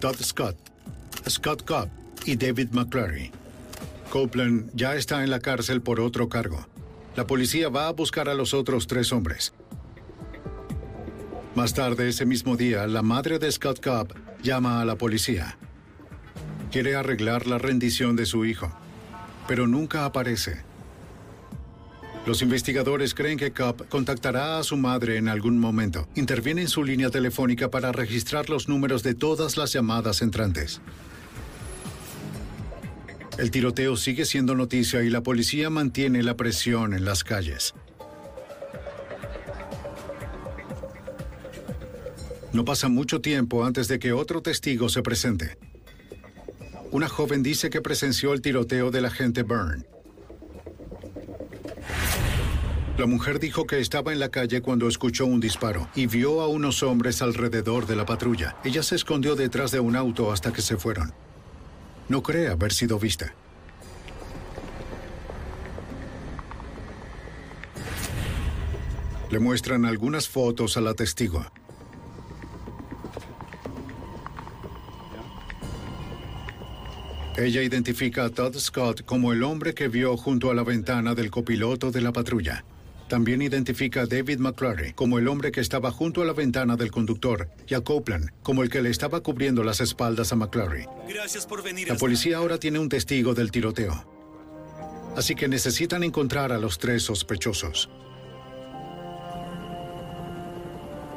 [0.00, 0.56] Todd Scott,
[1.28, 1.88] Scott Cobb
[2.26, 3.30] y David McClary.
[4.10, 6.66] Copeland ya está en la cárcel por otro cargo.
[7.16, 9.54] La policía va a buscar a los otros tres hombres.
[11.54, 15.58] Más tarde ese mismo día, la madre de Scott Cobb llama a la policía.
[16.70, 18.72] Quiere arreglar la rendición de su hijo,
[19.48, 20.62] pero nunca aparece.
[22.24, 26.06] Los investigadores creen que Cobb contactará a su madre en algún momento.
[26.14, 30.80] Interviene en su línea telefónica para registrar los números de todas las llamadas entrantes.
[33.38, 37.74] El tiroteo sigue siendo noticia y la policía mantiene la presión en las calles.
[42.52, 45.56] No pasa mucho tiempo antes de que otro testigo se presente.
[46.90, 49.84] Una joven dice que presenció el tiroteo del agente Byrne.
[52.98, 56.48] La mujer dijo que estaba en la calle cuando escuchó un disparo y vio a
[56.48, 58.56] unos hombres alrededor de la patrulla.
[58.64, 61.14] Ella se escondió detrás de un auto hasta que se fueron.
[62.08, 63.32] No cree haber sido vista.
[69.30, 71.46] Le muestran algunas fotos a la testigo.
[77.36, 81.30] Ella identifica a Todd Scott como el hombre que vio junto a la ventana del
[81.30, 82.64] copiloto de la patrulla.
[83.08, 86.90] También identifica a David McClary como el hombre que estaba junto a la ventana del
[86.90, 90.86] conductor y a Copeland como el que le estaba cubriendo las espaldas a McClary.
[91.08, 91.88] Gracias por venir.
[91.88, 94.04] La policía ahora tiene un testigo del tiroteo.
[95.16, 97.90] Así que necesitan encontrar a los tres sospechosos.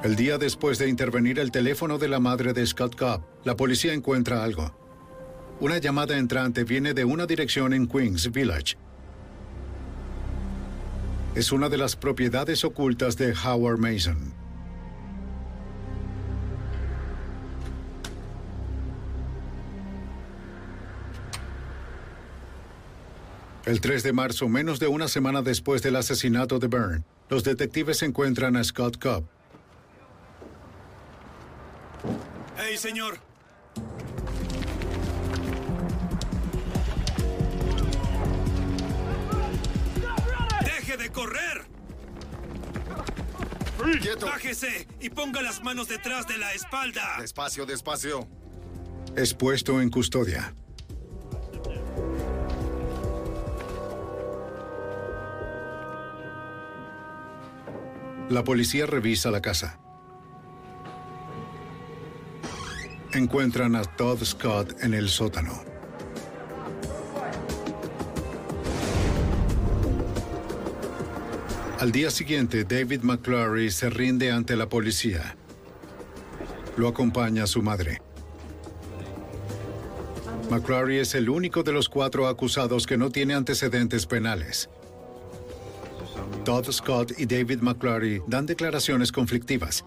[0.03, 3.93] El día después de intervenir el teléfono de la madre de Scott Cobb, la policía
[3.93, 4.82] encuentra algo.
[5.59, 8.75] Una llamada entrante viene de una dirección en Queens Village.
[11.35, 14.33] Es una de las propiedades ocultas de Howard Mason.
[23.65, 28.03] El 3 de marzo, menos de una semana después del asesinato de Byrne, los detectives
[28.03, 29.23] encuentran a Scott Cobb.
[32.57, 33.17] ¡Hey, señor!
[40.93, 41.65] ¡Deje de correr!
[43.99, 44.27] ¡Quieto!
[44.27, 47.17] ¡Bájese y ponga las manos detrás de la espalda!
[47.19, 48.27] Despacio, despacio.
[49.15, 50.53] Es puesto en custodia.
[58.29, 59.79] La policía revisa la casa.
[63.13, 65.72] Encuentran a Todd Scott en el sótano.
[71.83, 75.35] Al día siguiente, David McClary se rinde ante la policía.
[76.77, 78.01] Lo acompaña su madre.
[80.49, 84.69] McClary es el único de los cuatro acusados que no tiene antecedentes penales.
[86.45, 89.83] Todd Scott y David McClary dan declaraciones conflictivas.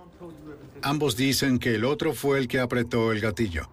[0.82, 3.70] Ambos dicen que el otro fue el que apretó el gatillo.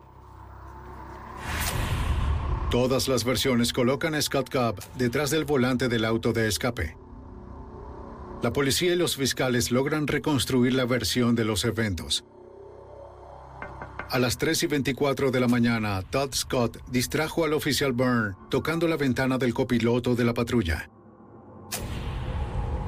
[2.72, 7.03] Todas las versiones colocan a Scott Cobb detrás del volante del auto de escape.
[8.44, 12.26] La policía y los fiscales logran reconstruir la versión de los eventos.
[14.10, 18.86] A las 3 y 24 de la mañana, Todd Scott distrajo al oficial Byrne tocando
[18.90, 20.90] la ventana del copiloto de la patrulla.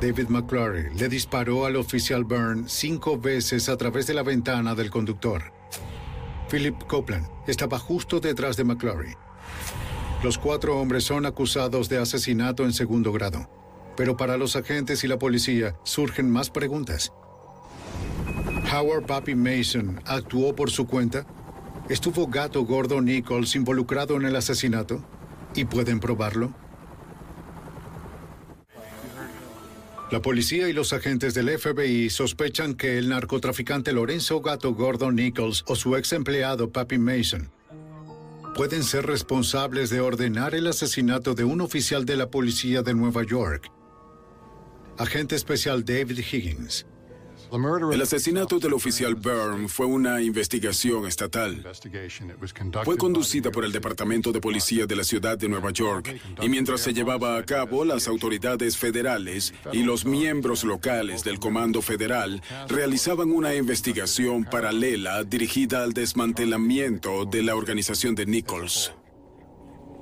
[0.02, 4.90] David McClary le disparó al oficial Byrne cinco veces a través de la ventana del
[4.90, 5.54] conductor.
[6.52, 9.16] Philip Copeland estaba justo detrás de McClary.
[10.22, 13.65] Los cuatro hombres son acusados de asesinato en segundo grado.
[13.96, 17.12] Pero para los agentes y la policía surgen más preguntas.
[18.74, 21.26] ¿Howard Pappy Mason actuó por su cuenta?
[21.88, 25.06] ¿Estuvo Gato Gordo Nichols involucrado en el asesinato?
[25.54, 26.54] ¿Y pueden probarlo?
[30.12, 35.64] La policía y los agentes del FBI sospechan que el narcotraficante Lorenzo Gato Gordo Nichols
[35.68, 37.52] o su ex empleado Pappy Mason
[38.56, 43.24] pueden ser responsables de ordenar el asesinato de un oficial de la policía de Nueva
[43.24, 43.70] York,
[44.98, 46.86] agente especial David Higgins.
[47.92, 51.66] El asesinato del oficial Byrne fue una investigación estatal.
[52.84, 56.82] Fue conducida por el Departamento de Policía de la Ciudad de Nueva York y mientras
[56.82, 63.32] se llevaba a cabo, las autoridades federales y los miembros locales del Comando Federal realizaban
[63.32, 68.92] una investigación paralela dirigida al desmantelamiento de la organización de Nichols.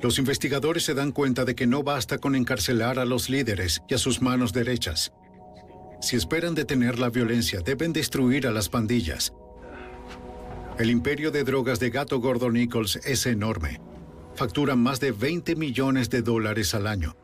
[0.04, 3.94] Los investigadores se dan cuenta de que no basta con encarcelar a los líderes y
[3.94, 5.14] a sus manos derechas.
[6.02, 9.34] Si esperan detener la violencia, deben destruir a las pandillas.
[10.78, 13.80] El imperio de drogas de Gato Gordo Nichols es enorme.
[14.36, 17.16] Facturan más de 20 millones de dólares al año.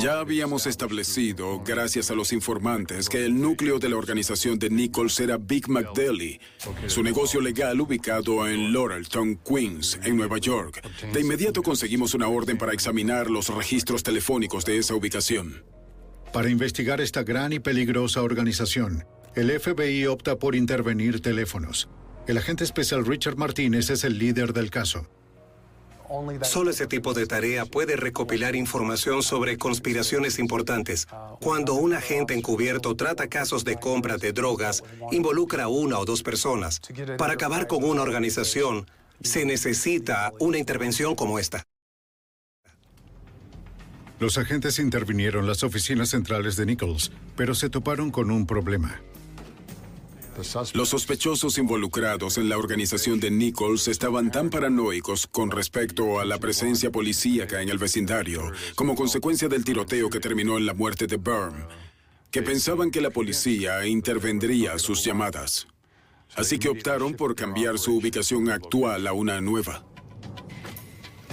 [0.00, 5.20] Ya habíamos establecido, gracias a los informantes, que el núcleo de la organización de Nichols
[5.20, 6.40] era Big McDelly,
[6.86, 10.82] su negocio legal ubicado en Laurelton, Queens, en Nueva York.
[11.12, 15.64] De inmediato conseguimos una orden para examinar los registros telefónicos de esa ubicación.
[16.32, 19.04] Para investigar esta gran y peligrosa organización,
[19.34, 21.88] el FBI opta por intervenir teléfonos.
[22.26, 25.08] El agente especial Richard Martínez es el líder del caso.
[26.42, 31.06] Solo ese tipo de tarea puede recopilar información sobre conspiraciones importantes.
[31.40, 34.82] Cuando un agente encubierto trata casos de compra de drogas,
[35.12, 36.80] involucra a una o dos personas.
[37.16, 38.86] Para acabar con una organización,
[39.22, 41.62] se necesita una intervención como esta.
[44.18, 49.00] Los agentes intervinieron las oficinas centrales de Nichols, pero se toparon con un problema.
[50.74, 56.38] Los sospechosos involucrados en la organización de Nichols estaban tan paranoicos con respecto a la
[56.38, 61.16] presencia policíaca en el vecindario, como consecuencia del tiroteo que terminó en la muerte de
[61.16, 61.66] Byrne,
[62.30, 65.66] que pensaban que la policía intervendría sus llamadas.
[66.36, 69.84] Así que optaron por cambiar su ubicación actual a una nueva.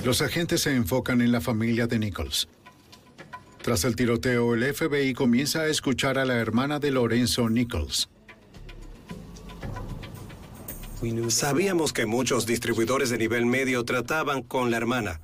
[0.04, 2.48] Los agentes se enfocan en la familia de Nichols.
[3.62, 8.10] Tras el tiroteo, el FBI comienza a escuchar a la hermana de Lorenzo Nichols.
[11.30, 15.22] Sabíamos que muchos distribuidores de nivel medio trataban con la hermana,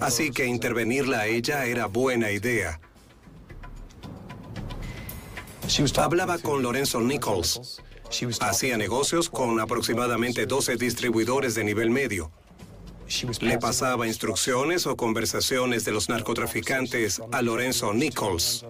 [0.00, 2.80] así que intervenirla a ella era buena idea.
[5.96, 7.82] Hablaba con Lorenzo Nichols.
[8.40, 12.32] Hacía negocios con aproximadamente 12 distribuidores de nivel medio.
[13.40, 18.64] Le pasaba instrucciones o conversaciones de los narcotraficantes a Lorenzo Nichols.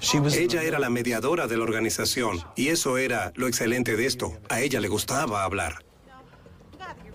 [0.00, 4.38] Ella era la mediadora de la organización y eso era lo excelente de esto.
[4.48, 5.84] A ella le gustaba hablar.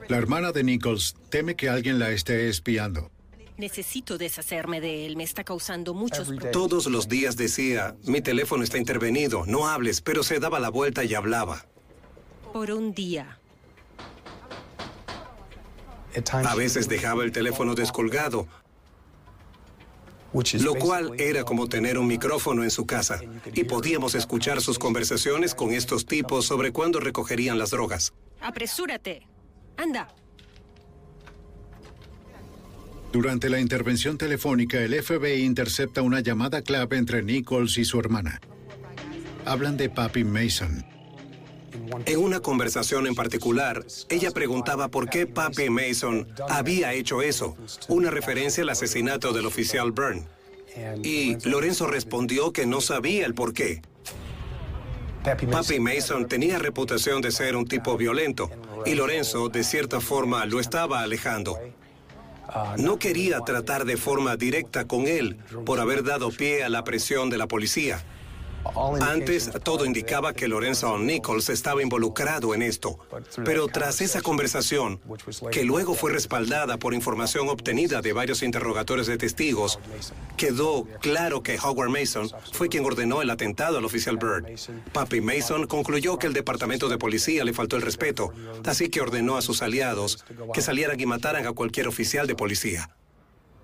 [0.10, 3.10] La hermana de Nichols teme que alguien la esté espiando.
[3.58, 5.16] Necesito deshacerme de él.
[5.16, 6.52] Me está causando muchos problemas.
[6.52, 11.04] Todos los días decía, mi teléfono está intervenido, no hables, pero se daba la vuelta
[11.04, 11.66] y hablaba.
[12.52, 13.40] Por un día.
[16.32, 18.48] A veces dejaba el teléfono descolgado,
[20.60, 23.22] lo cual era como tener un micrófono en su casa.
[23.54, 28.14] Y podíamos escuchar sus conversaciones con estos tipos sobre cuándo recogerían las drogas.
[28.42, 29.28] Apresúrate.
[29.78, 30.08] Anda.
[33.12, 38.42] Durante la intervención telefónica, el FBI intercepta una llamada clave entre Nichols y su hermana.
[39.46, 40.93] Hablan de Papi Mason.
[42.06, 47.56] En una conversación en particular, ella preguntaba por qué Papi Mason había hecho eso,
[47.88, 50.26] una referencia al asesinato del oficial Byrne.
[51.04, 53.82] Y Lorenzo respondió que no sabía el por qué.
[55.24, 58.50] Papi Mason tenía reputación de ser un tipo violento
[58.86, 61.58] y Lorenzo, de cierta forma, lo estaba alejando.
[62.78, 67.30] No quería tratar de forma directa con él por haber dado pie a la presión
[67.30, 68.04] de la policía.
[69.02, 72.98] Antes todo indicaba que Lorenzo Nichols estaba involucrado en esto,
[73.44, 75.00] pero tras esa conversación,
[75.52, 79.80] que luego fue respaldada por información obtenida de varios interrogatorios de testigos,
[80.38, 84.46] quedó claro que Howard Mason fue quien ordenó el atentado al oficial Bird.
[84.92, 88.34] Papi Mason concluyó que el departamento de policía le faltó el respeto,
[88.66, 92.90] así que ordenó a sus aliados que salieran y mataran a cualquier oficial de policía.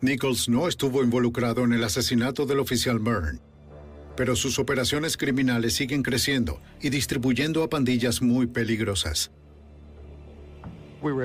[0.02, 3.40] Nichols no estuvo involucrado en el asesinato del oficial Byrne
[4.20, 9.32] pero sus operaciones criminales siguen creciendo y distribuyendo a pandillas muy peligrosas.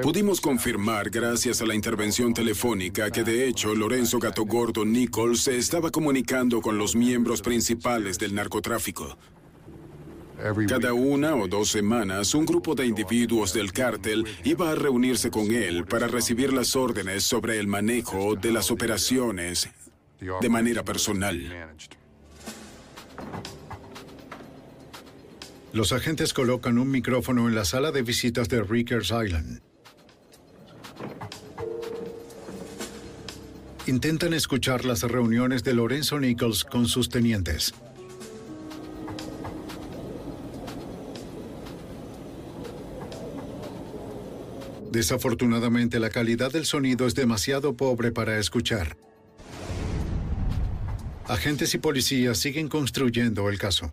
[0.00, 5.58] Pudimos confirmar, gracias a la intervención telefónica, que de hecho Lorenzo Gato Gordo Nichols se
[5.58, 9.18] estaba comunicando con los miembros principales del narcotráfico.
[10.68, 15.50] Cada una o dos semanas, un grupo de individuos del cártel iba a reunirse con
[15.50, 19.68] él para recibir las órdenes sobre el manejo de las operaciones
[20.40, 21.74] de manera personal.
[25.72, 29.60] Los agentes colocan un micrófono en la sala de visitas de Rickers Island.
[33.86, 37.74] Intentan escuchar las reuniones de Lorenzo Nichols con sus tenientes.
[44.92, 48.96] Desafortunadamente, la calidad del sonido es demasiado pobre para escuchar.
[51.34, 53.92] Agentes y policías siguen construyendo el caso.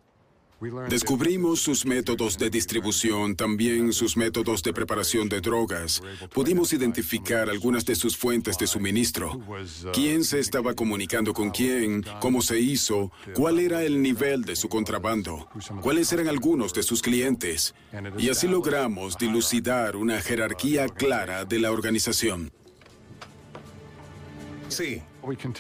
[0.90, 6.04] Descubrimos sus métodos de distribución, también sus métodos de preparación de drogas.
[6.36, 9.42] Pudimos identificar algunas de sus fuentes de suministro.
[9.92, 12.06] ¿Quién se estaba comunicando con quién?
[12.20, 13.12] ¿Cómo se hizo?
[13.34, 15.50] ¿Cuál era el nivel de su contrabando?
[15.82, 17.74] ¿Cuáles eran algunos de sus clientes?
[18.20, 22.52] Y así logramos dilucidar una jerarquía clara de la organización.
[24.70, 25.02] Sí,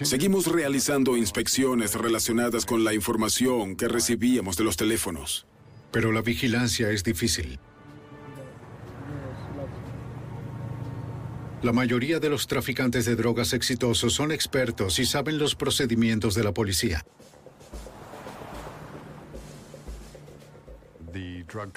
[0.01, 5.45] Seguimos realizando inspecciones relacionadas con la información que recibíamos de los teléfonos.
[5.91, 7.59] Pero la vigilancia es difícil.
[11.61, 16.43] La mayoría de los traficantes de drogas exitosos son expertos y saben los procedimientos de
[16.43, 17.05] la policía.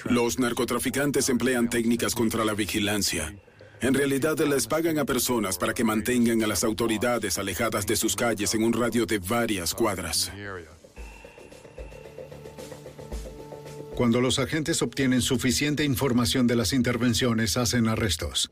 [0.05, 3.35] Los narcotraficantes emplean técnicas contra la vigilancia.
[3.85, 8.15] En realidad les pagan a personas para que mantengan a las autoridades alejadas de sus
[8.15, 10.31] calles en un radio de varias cuadras.
[13.93, 18.49] Cuando los agentes obtienen suficiente información de las intervenciones, hacen arrestos.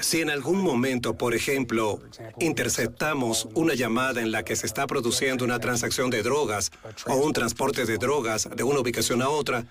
[0.00, 2.00] Si en algún momento, por ejemplo,
[2.38, 6.72] interceptamos una llamada en la que se está produciendo una transacción de drogas
[7.06, 9.66] o un transporte de drogas de una ubicación a otra,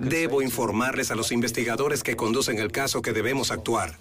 [0.00, 3.98] Debo informarles a los investigadores que conducen el caso que debemos actuar.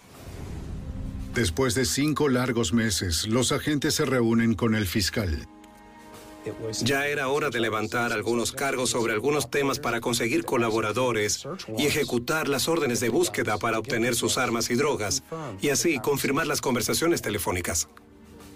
[1.33, 5.47] Después de cinco largos meses, los agentes se reúnen con el fiscal.
[6.83, 11.45] Ya era hora de levantar algunos cargos sobre algunos temas para conseguir colaboradores
[11.77, 15.23] y ejecutar las órdenes de búsqueda para obtener sus armas y drogas,
[15.61, 17.87] y así confirmar las conversaciones telefónicas.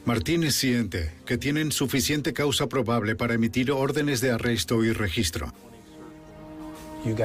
[0.05, 5.51] Martínez siente que tienen suficiente causa probable para emitir órdenes de arresto y registro.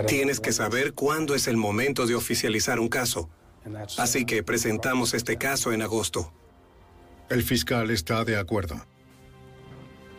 [0.07, 3.29] Tienes que saber cuándo es el momento de oficializar un caso.
[3.99, 6.33] Así que presentamos este caso en agosto.
[7.29, 8.85] El fiscal está de acuerdo.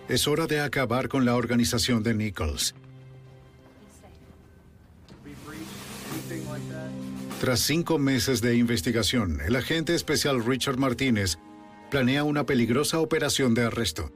[0.10, 2.76] Es hora de acabar con la organización de Nichols.
[7.40, 11.38] Tras cinco meses de investigación, el agente especial Richard Martínez
[11.92, 14.12] planea una peligrosa operación de arresto.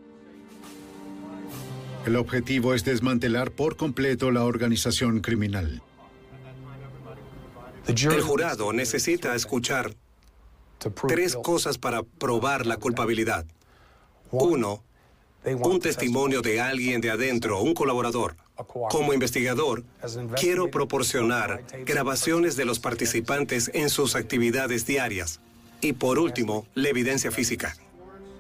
[2.10, 5.84] El objetivo es desmantelar por completo la organización criminal.
[7.86, 9.94] El jurado necesita escuchar
[11.08, 13.46] tres cosas para probar la culpabilidad.
[14.32, 14.84] Uno,
[15.46, 18.38] un testimonio de alguien de adentro, un colaborador.
[18.90, 19.84] Como investigador,
[20.36, 25.42] quiero proporcionar grabaciones de los participantes en sus actividades diarias.
[25.80, 27.76] Y por último, la evidencia física.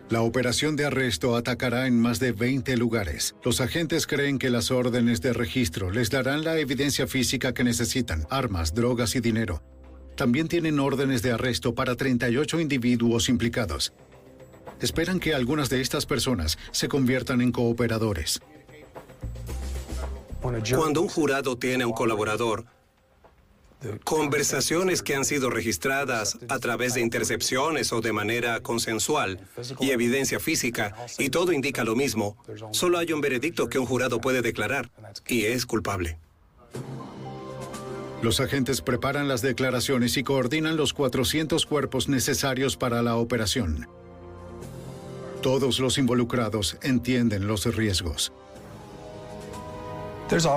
[0.10, 3.36] La operación de arresto atacará en más de 20 lugares.
[3.44, 8.26] Los agentes creen que las órdenes de registro les darán la evidencia física que necesitan,
[8.32, 9.62] armas, drogas y dinero.
[10.16, 13.94] También tienen órdenes de arresto para 38 individuos implicados.
[14.82, 18.42] Esperan que algunas de estas personas se conviertan en cooperadores.
[20.42, 22.66] Cuando un jurado tiene un colaborador,
[24.04, 29.40] Conversaciones que han sido registradas a través de intercepciones o de manera consensual
[29.80, 32.38] y evidencia física, y todo indica lo mismo.
[32.72, 34.92] Solo hay un veredicto que un jurado puede declarar,
[35.28, 36.18] y es culpable.
[38.22, 43.88] Los agentes preparan las declaraciones y coordinan los 400 cuerpos necesarios para la operación.
[45.42, 48.34] Todos los involucrados entienden los riesgos.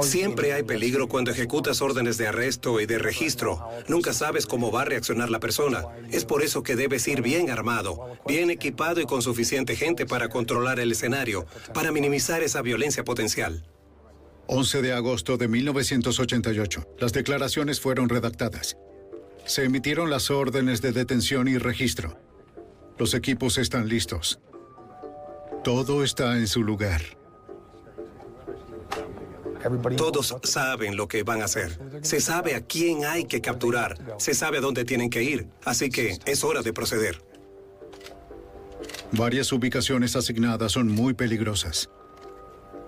[0.02, 3.68] Siempre hay peligro cuando ejecutas órdenes de arresto y de registro.
[3.88, 5.84] Nunca sabes cómo va a reaccionar la persona.
[6.10, 10.28] Es por eso que debes ir bien armado, bien equipado y con suficiente gente para
[10.28, 13.66] controlar el escenario, para minimizar esa violencia potencial.
[14.46, 16.86] 11 de agosto de 1988.
[16.98, 18.76] Las declaraciones fueron redactadas.
[19.46, 22.18] Se emitieron las órdenes de detención y registro.
[22.98, 24.38] Los equipos están listos.
[25.64, 27.21] Todo está en su lugar.
[29.96, 31.78] Todos saben lo que van a hacer.
[32.02, 33.98] Se sabe a quién hay que capturar.
[34.18, 35.46] Se sabe a dónde tienen que ir.
[35.64, 37.22] Así que es hora de proceder.
[39.12, 41.90] Varias ubicaciones asignadas son muy peligrosas.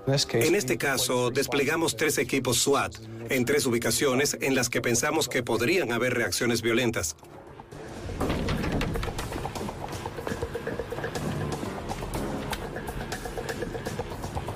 [0.07, 2.95] En este caso, desplegamos tres equipos SWAT
[3.31, 7.17] en tres ubicaciones en las que pensamos que podrían haber reacciones violentas.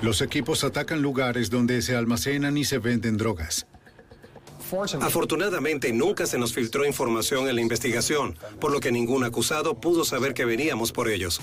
[0.01, 3.67] Los equipos atacan lugares donde se almacenan y se venden drogas.
[5.01, 10.05] Afortunadamente, nunca se nos filtró información en la investigación, por lo que ningún acusado pudo
[10.05, 11.41] saber que veníamos por ellos.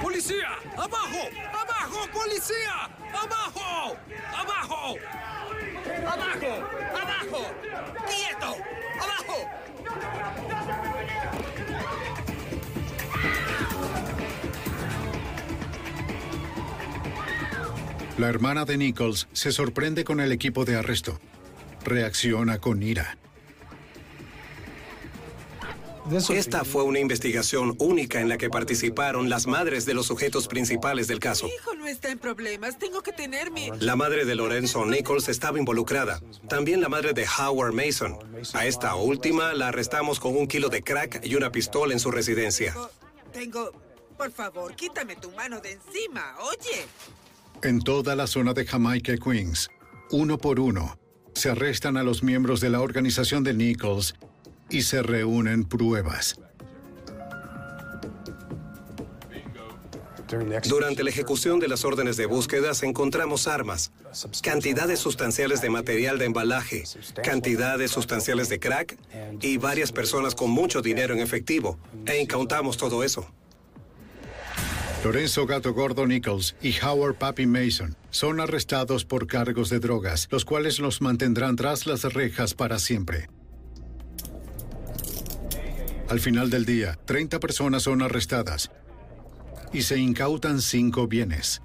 [0.00, 0.48] ¡Policía!
[0.76, 1.28] ¡Abajo!
[1.52, 2.88] ¡Abajo, policía!
[3.12, 3.96] ¡Abajo!
[4.34, 4.96] ¡Abajo!
[6.06, 6.52] ¡Abajo!
[6.94, 7.50] ¡Abajo!
[8.06, 8.56] ¡Quieto!
[9.00, 9.50] ¡Abajo!
[18.20, 21.18] La hermana de Nichols se sorprende con el equipo de arresto.
[21.86, 23.16] Reacciona con ira.
[26.28, 31.08] Esta fue una investigación única en la que participaron las madres de los sujetos principales
[31.08, 31.46] del caso.
[31.46, 32.78] Mi hijo no está en problemas.
[32.78, 33.70] Tengo que tener mi...
[33.78, 36.20] La madre de Lorenzo Nichols estaba involucrada.
[36.46, 38.18] También la madre de Howard Mason.
[38.52, 42.10] A esta última la arrestamos con un kilo de crack y una pistola en su
[42.10, 42.76] residencia.
[43.32, 43.72] Tengo...
[44.18, 46.34] Por favor, quítame tu mano de encima.
[46.42, 46.84] Oye.
[47.62, 49.68] En toda la zona de Jamaica Queens,
[50.10, 50.98] uno por uno,
[51.34, 54.14] se arrestan a los miembros de la organización de Nichols
[54.70, 56.40] y se reúnen pruebas.
[60.68, 63.92] Durante la ejecución de las órdenes de búsqueda encontramos armas,
[64.42, 66.84] cantidades sustanciales de material de embalaje,
[67.22, 68.96] cantidades sustanciales de crack
[69.42, 71.78] y varias personas con mucho dinero en efectivo.
[72.06, 73.30] E incautamos todo eso.
[75.02, 80.44] Lorenzo Gato Gordo Nichols y Howard Papi Mason son arrestados por cargos de drogas, los
[80.44, 83.30] cuales los mantendrán tras las rejas para siempre.
[86.10, 88.70] Al final del día, 30 personas son arrestadas
[89.72, 91.62] y se incautan cinco bienes.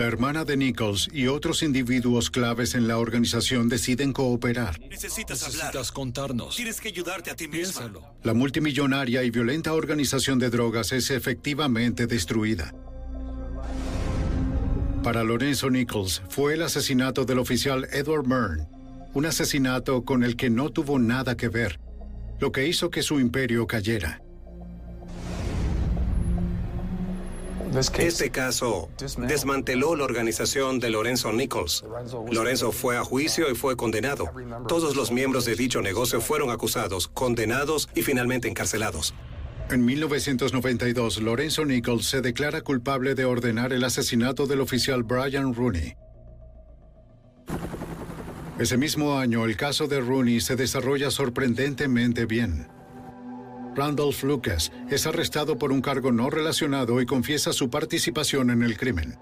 [0.00, 4.80] La hermana de Nichols y otros individuos claves en la organización deciden cooperar.
[4.80, 5.66] Necesitas hablar.
[5.66, 6.56] Necesitas contarnos.
[6.56, 8.16] Tienes que ayudarte a ti mismo.
[8.22, 12.74] La multimillonaria y violenta organización de drogas es efectivamente destruida.
[15.02, 18.68] Para Lorenzo Nichols fue el asesinato del oficial Edward Byrne,
[19.12, 21.78] un asesinato con el que no tuvo nada que ver,
[22.38, 24.22] lo que hizo que su imperio cayera.
[27.72, 31.84] Este caso desmanteló la organización de Lorenzo Nichols.
[32.30, 34.30] Lorenzo fue a juicio y fue condenado.
[34.66, 39.14] Todos los miembros de dicho negocio fueron acusados, condenados y finalmente encarcelados.
[39.70, 45.94] En 1992, Lorenzo Nichols se declara culpable de ordenar el asesinato del oficial Brian Rooney.
[48.58, 52.66] Ese mismo año, el caso de Rooney se desarrolla sorprendentemente bien.
[53.80, 58.76] Randolph Lucas es arrestado por un cargo no relacionado y confiesa su participación en el
[58.76, 59.16] crimen.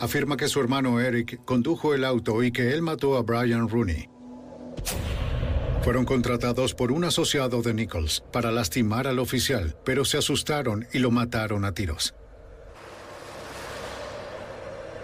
[0.00, 4.08] Afirma que su hermano Eric condujo el auto y que él mató a Brian Rooney.
[5.82, 10.98] Fueron contratados por un asociado de Nichols para lastimar al oficial, pero se asustaron y
[10.98, 12.14] lo mataron a tiros.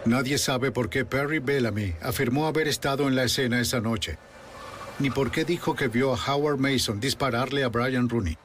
[0.07, 4.17] Nadie sabe por qué Perry Bellamy afirmó haber estado en la escena esa noche,
[4.99, 8.37] ni por qué dijo que vio a Howard Mason dispararle a Brian Rooney.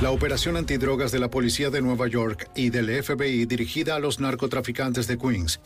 [0.00, 4.18] La operación antidrogas de la Policía de Nueva York y del FBI dirigida a los
[4.18, 5.60] narcotraficantes de Queens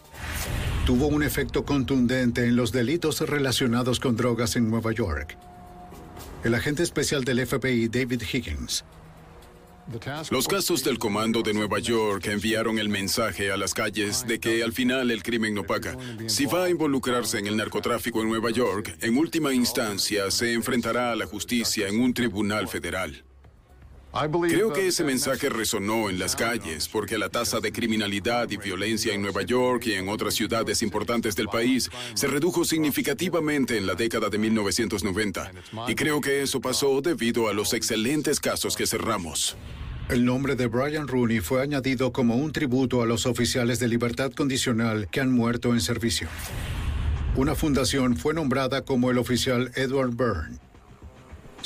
[0.85, 5.37] tuvo un efecto contundente en los delitos relacionados con drogas en Nueva York.
[6.45, 8.85] El agente especial del FBI, David Higgins,
[10.31, 14.63] los casos del Comando de Nueva York enviaron el mensaje a las calles de que
[14.63, 15.97] al final el crimen no paga.
[16.27, 21.13] Si va a involucrarse en el narcotráfico en Nueva York, en última instancia se enfrentará
[21.13, 23.26] a la justicia en un tribunal federal.
[24.49, 29.13] Creo que ese mensaje resonó en las calles porque la tasa de criminalidad y violencia
[29.13, 33.95] en Nueva York y en otras ciudades importantes del país se redujo significativamente en la
[33.95, 35.53] década de 1990.
[35.89, 39.57] Y creo que eso pasó debido a los excelentes casos que cerramos.
[40.09, 44.33] El nombre de Brian Rooney fue añadido como un tributo a los oficiales de libertad
[44.33, 46.29] condicional que han muerto en servicio.
[47.35, 50.66] Una fundación fue nombrada como el oficial Edward Byrne.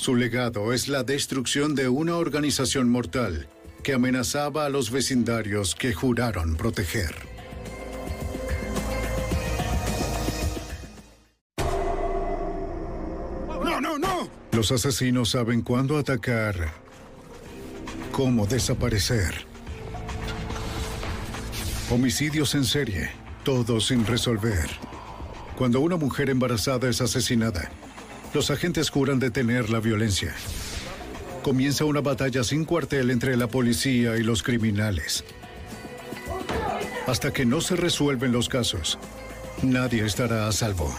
[0.00, 3.48] Su legado es la destrucción de una organización mortal
[3.82, 7.14] que amenazaba a los vecindarios que juraron proteger.
[13.62, 14.30] ¡No, no, no!
[14.52, 16.72] Los asesinos saben cuándo atacar,
[18.10, 19.34] cómo desaparecer.
[21.90, 23.10] Homicidios en serie,
[23.44, 24.70] todos sin resolver.
[25.58, 27.70] Cuando una mujer embarazada es asesinada,
[28.32, 30.34] los agentes juran detener la violencia.
[31.42, 35.24] Comienza una batalla sin cuartel entre la policía y los criminales.
[37.06, 38.98] Hasta que no se resuelven los casos,
[39.62, 40.94] nadie estará a salvo.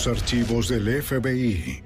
[0.00, 1.82] Los archivos del FBI.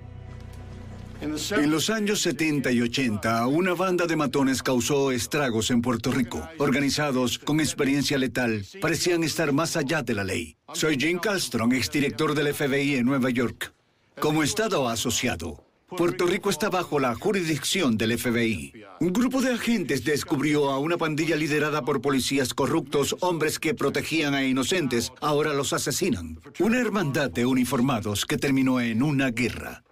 [1.21, 6.49] En los años 70 y 80, una banda de matones causó estragos en Puerto Rico.
[6.59, 10.57] Organizados con experiencia letal, parecían estar más allá de la ley.
[10.75, 13.75] Soy Jim Castron, exdirector del FBI en Nueva York.
[14.21, 18.73] Como Estado asociado, Puerto Rico está bajo la jurisdicción del FBI.
[19.01, 24.35] Un grupo de agentes descubrió a una pandilla liderada por policías corruptos, hombres que protegían
[24.35, 26.41] a inocentes, ahora los asesinan.
[26.59, 29.85] Una hermandad de uniformados que terminó en una guerra.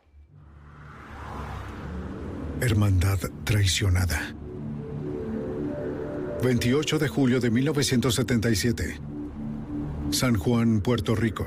[2.61, 4.35] Hermandad traicionada.
[6.43, 9.01] 28 de julio de 1977.
[10.11, 11.47] San Juan, Puerto Rico.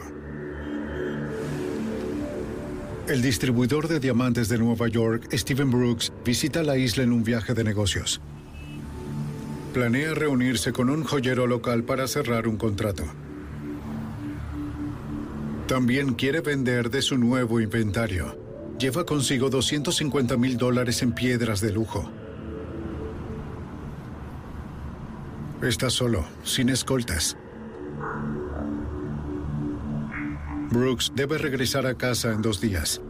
[3.08, 7.54] El distribuidor de diamantes de Nueva York, Steven Brooks, visita la isla en un viaje
[7.54, 8.20] de negocios.
[9.76, 13.04] Planea reunirse con un joyero local para cerrar un contrato.
[15.68, 18.40] También quiere vender de su nuevo inventario.
[18.80, 22.10] Lleva consigo 250 mil dólares en piedras de lujo.
[25.62, 27.38] Está solo, sin escoltas.
[30.72, 33.02] Brooks debe regresar a casa en dos días.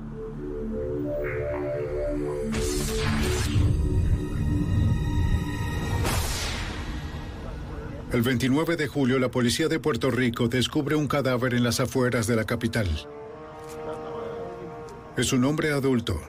[8.12, 12.28] El 29 de julio, la policía de Puerto Rico descubre un cadáver en las afueras
[12.28, 12.88] de la capital.
[15.18, 16.22] Es un hombre adulto.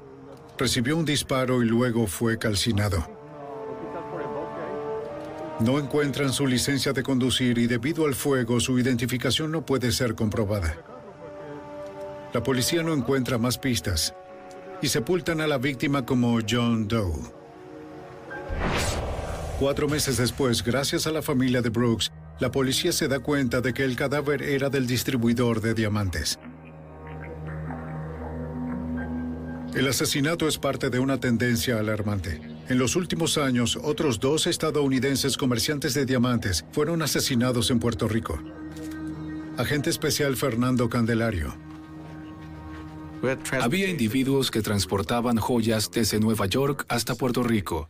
[0.58, 3.06] Recibió un disparo y luego fue calcinado.
[5.60, 10.14] No encuentran su licencia de conducir y debido al fuego su identificación no puede ser
[10.14, 10.95] comprobada.
[12.36, 14.14] La policía no encuentra más pistas
[14.82, 17.14] y sepultan a la víctima como John Doe.
[19.58, 23.72] Cuatro meses después, gracias a la familia de Brooks, la policía se da cuenta de
[23.72, 26.38] que el cadáver era del distribuidor de diamantes.
[29.74, 32.38] El asesinato es parte de una tendencia alarmante.
[32.68, 38.38] En los últimos años, otros dos estadounidenses comerciantes de diamantes fueron asesinados en Puerto Rico.
[39.56, 41.56] Agente especial Fernando Candelario,
[43.60, 47.88] había individuos que transportaban joyas desde Nueva York hasta Puerto Rico.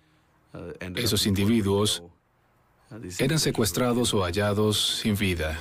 [0.94, 2.02] Esos individuos
[3.18, 5.58] eran secuestrados o hallados sin vida.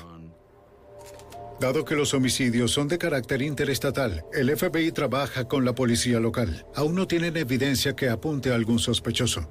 [1.60, 6.66] Dado que los homicidios son de carácter interestatal, el FBI trabaja con la policía local.
[6.76, 9.48] Aún no tienen evidencia que apunte a algún sospechoso.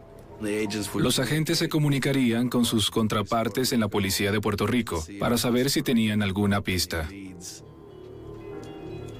[0.97, 5.71] Los agentes se comunicarían con sus contrapartes en la policía de Puerto Rico para saber
[5.71, 7.09] si tenían alguna pista.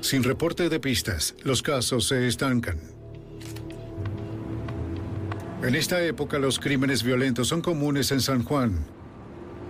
[0.05, 2.79] Sin reporte de pistas, los casos se estancan.
[5.63, 8.85] En esta época los crímenes violentos son comunes en San Juan,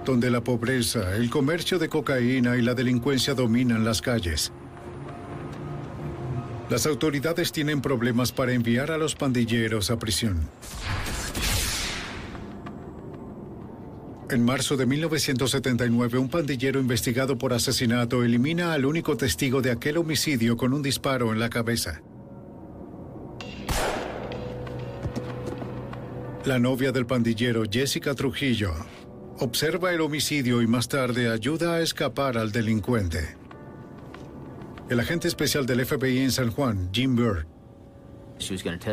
[0.04, 4.50] donde la pobreza, el comercio de cocaína y la delincuencia dominan las calles.
[6.68, 10.50] Las autoridades tienen problemas para enviar a los pandilleros a prisión.
[14.34, 19.96] En marzo de 1979, un pandillero investigado por asesinato elimina al único testigo de aquel
[19.96, 22.02] homicidio con un disparo en la cabeza.
[26.44, 28.74] La novia del pandillero, Jessica Trujillo,
[29.38, 33.36] observa el homicidio y más tarde ayuda a escapar al delincuente.
[34.90, 37.53] El agente especial del FBI en San Juan, Jim Burke,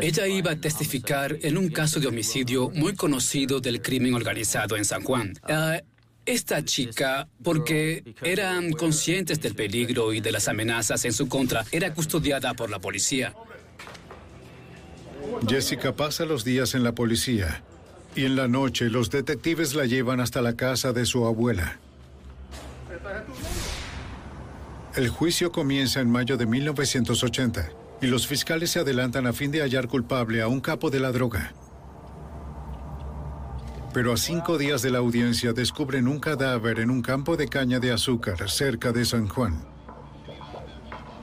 [0.00, 4.84] ella iba a testificar en un caso de homicidio muy conocido del crimen organizado en
[4.84, 5.34] San Juan.
[6.24, 11.92] Esta chica, porque eran conscientes del peligro y de las amenazas en su contra, era
[11.92, 13.34] custodiada por la policía.
[15.48, 17.64] Jessica pasa los días en la policía
[18.14, 21.80] y en la noche los detectives la llevan hasta la casa de su abuela.
[24.94, 29.62] El juicio comienza en mayo de 1980 y los fiscales se adelantan a fin de
[29.62, 31.54] hallar culpable a un capo de la droga.
[33.94, 37.78] Pero a cinco días de la audiencia descubren un cadáver en un campo de caña
[37.78, 39.64] de azúcar cerca de San Juan.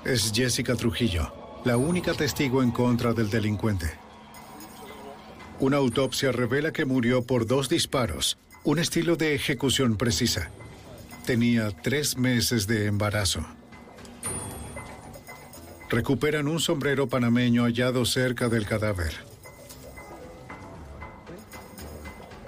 [0.05, 1.33] Es Jessica Trujillo,
[1.65, 3.91] la única testigo en contra del delincuente.
[5.59, 10.49] Una autopsia revela que murió por dos disparos, un estilo de ejecución precisa.
[11.25, 13.45] Tenía tres meses de embarazo
[15.89, 19.13] recuperan un sombrero panameño hallado cerca del cadáver.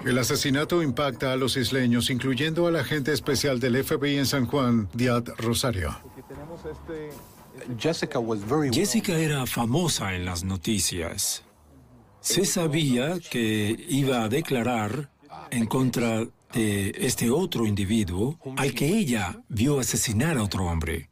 [0.06, 4.90] El asesinato impacta a los isleños, incluyendo al agente especial del FBI en San Juan,
[4.94, 5.96] Diad Rosario.
[8.72, 11.44] Jessica era famosa en las noticias.
[12.20, 15.12] Se sabía que iba a declarar
[15.52, 21.11] en contra de este otro individuo al que ella vio asesinar a otro hombre.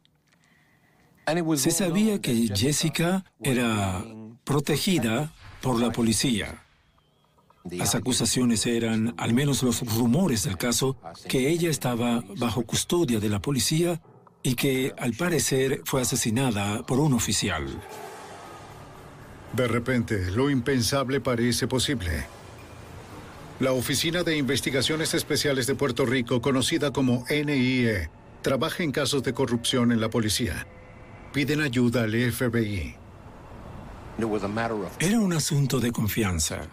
[1.56, 4.04] Se sabía que Jessica era
[4.44, 6.64] protegida por la policía.
[7.70, 10.96] Las acusaciones eran, al menos los rumores del caso,
[11.28, 14.00] que ella estaba bajo custodia de la policía
[14.42, 17.66] y que al parecer fue asesinada por un oficial.
[19.52, 22.24] De repente, lo impensable parece posible.
[23.60, 28.08] La Oficina de Investigaciones Especiales de Puerto Rico, conocida como NIE,
[28.42, 30.66] trabaja en casos de corrupción en la policía
[31.32, 32.94] piden ayuda al FBI.
[34.98, 36.68] Era un asunto de confianza.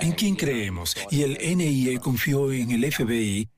[0.00, 0.96] ¿En quién creemos?
[1.10, 3.48] Y el NIE confió en el FBI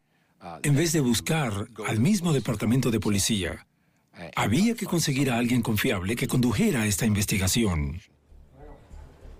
[0.63, 3.67] en vez de buscar al mismo departamento de policía.
[4.37, 8.01] Había que conseguir a alguien confiable que condujera esta investigación.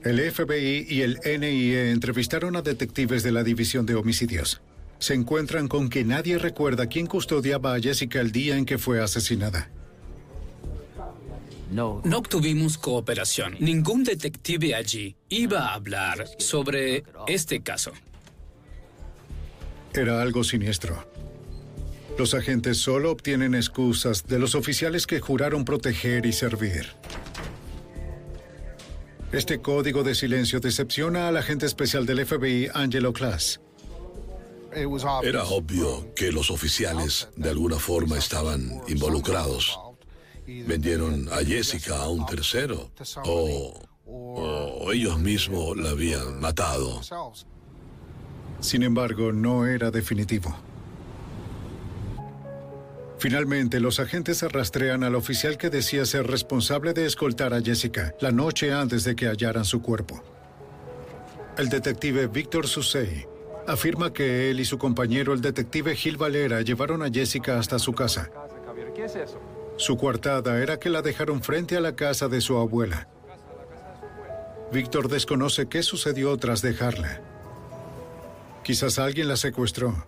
[0.03, 4.61] El FBI y el NIE entrevistaron a detectives de la División de Homicidios.
[4.99, 9.03] Se encuentran con que nadie recuerda quién custodiaba a Jessica el día en que fue
[9.03, 9.71] asesinada.
[11.75, 13.57] No obtuvimos cooperación.
[13.59, 17.91] Ningún detective allí iba a hablar sobre este caso.
[19.93, 21.05] Era algo siniestro.
[22.17, 26.93] Los agentes solo obtienen excusas de los oficiales que juraron proteger y servir.
[29.33, 33.61] Este código de silencio decepciona al agente especial del FBI, Angelo Class.
[35.25, 39.77] Era obvio que los oficiales de alguna forma estaban involucrados
[40.47, 42.91] vendieron a Jessica a un tercero
[43.25, 47.01] o, ellos mismos la habían matado.
[48.61, 50.55] Sin embargo, no era definitivo.
[53.19, 58.31] Finalmente, los agentes rastrean al oficial que decía ser responsable de escoltar a Jessica la
[58.31, 60.23] noche antes de que hallaran su cuerpo.
[61.57, 63.27] El detective Víctor Susey
[63.67, 67.95] afirma que él y su compañero, el detective Gil Valera, llevaron a Jessica hasta su
[67.95, 68.31] casa.
[68.95, 69.41] ¿Qué es eso?
[69.77, 73.09] Su coartada era que la dejaron frente a la casa de su abuela.
[74.73, 77.21] Víctor desconoce qué sucedió tras dejarla.
[78.63, 80.07] Quizás alguien la secuestró.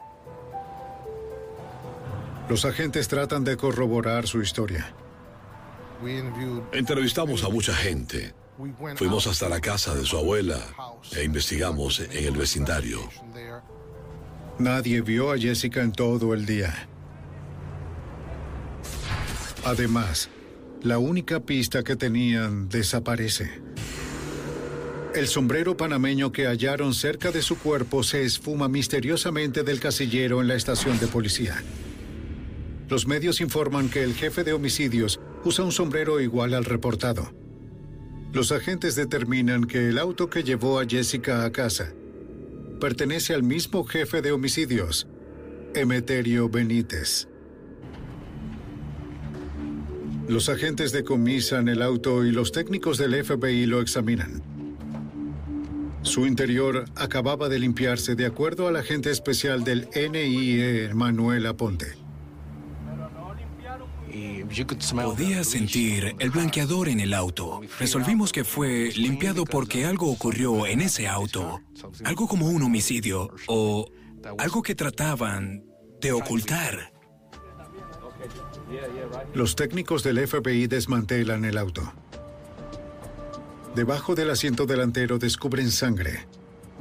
[2.48, 4.94] Los agentes tratan de corroborar su historia.
[6.72, 8.34] Entrevistamos a mucha gente.
[8.96, 10.58] Fuimos hasta la casa de su abuela
[11.14, 13.00] e investigamos en el vecindario.
[14.58, 16.88] Nadie vio a Jessica en todo el día.
[19.66, 20.30] Además,
[20.84, 23.50] la única pista que tenían desaparece.
[25.12, 30.46] El sombrero panameño que hallaron cerca de su cuerpo se esfuma misteriosamente del casillero en
[30.46, 31.64] la estación de policía.
[32.88, 37.32] Los medios informan que el jefe de homicidios usa un sombrero igual al reportado.
[38.32, 41.92] Los agentes determinan que el auto que llevó a Jessica a casa
[42.78, 45.08] pertenece al mismo jefe de homicidios,
[45.74, 47.26] Emeterio Benítez.
[50.29, 54.43] Los agentes decomisan el auto y los técnicos del FBI lo examinan.
[56.03, 61.95] Su interior acababa de limpiarse de acuerdo al agente especial del NIE, Manuel Aponte.
[64.95, 67.61] Podía sentir el blanqueador en el auto.
[67.79, 71.61] Resolvimos que fue limpiado porque algo ocurrió en ese auto.
[72.05, 73.91] Algo como un homicidio o
[74.39, 75.64] algo que trataban
[76.01, 76.95] de ocultar.
[79.34, 81.92] Los técnicos del FBI desmantelan el auto.
[83.74, 86.26] Debajo del asiento delantero descubren sangre.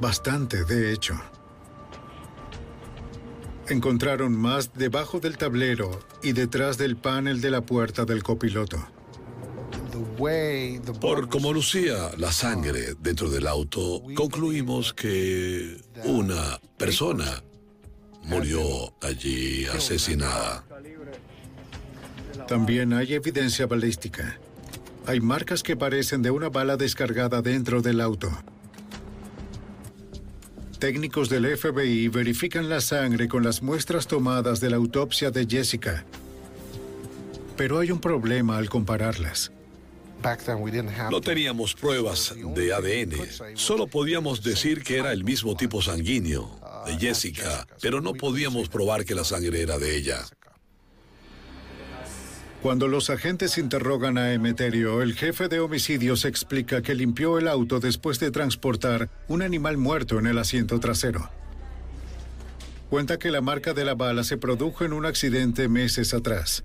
[0.00, 1.14] Bastante, de hecho.
[3.68, 8.78] Encontraron más debajo del tablero y detrás del panel de la puerta del copiloto.
[11.00, 17.42] Por como lucía la sangre dentro del auto, concluimos que una persona
[18.22, 20.64] murió allí asesinada.
[22.46, 24.38] También hay evidencia balística.
[25.06, 28.30] Hay marcas que parecen de una bala descargada dentro del auto.
[30.78, 36.04] Técnicos del FBI verifican la sangre con las muestras tomadas de la autopsia de Jessica.
[37.56, 39.50] Pero hay un problema al compararlas.
[41.10, 43.56] No teníamos pruebas de ADN.
[43.56, 49.04] Solo podíamos decir que era el mismo tipo sanguíneo de Jessica, pero no podíamos probar
[49.04, 50.24] que la sangre era de ella.
[52.62, 57.80] Cuando los agentes interrogan a Emeterio, el jefe de homicidios explica que limpió el auto
[57.80, 61.30] después de transportar un animal muerto en el asiento trasero.
[62.90, 66.64] Cuenta que la marca de la bala se produjo en un accidente meses atrás.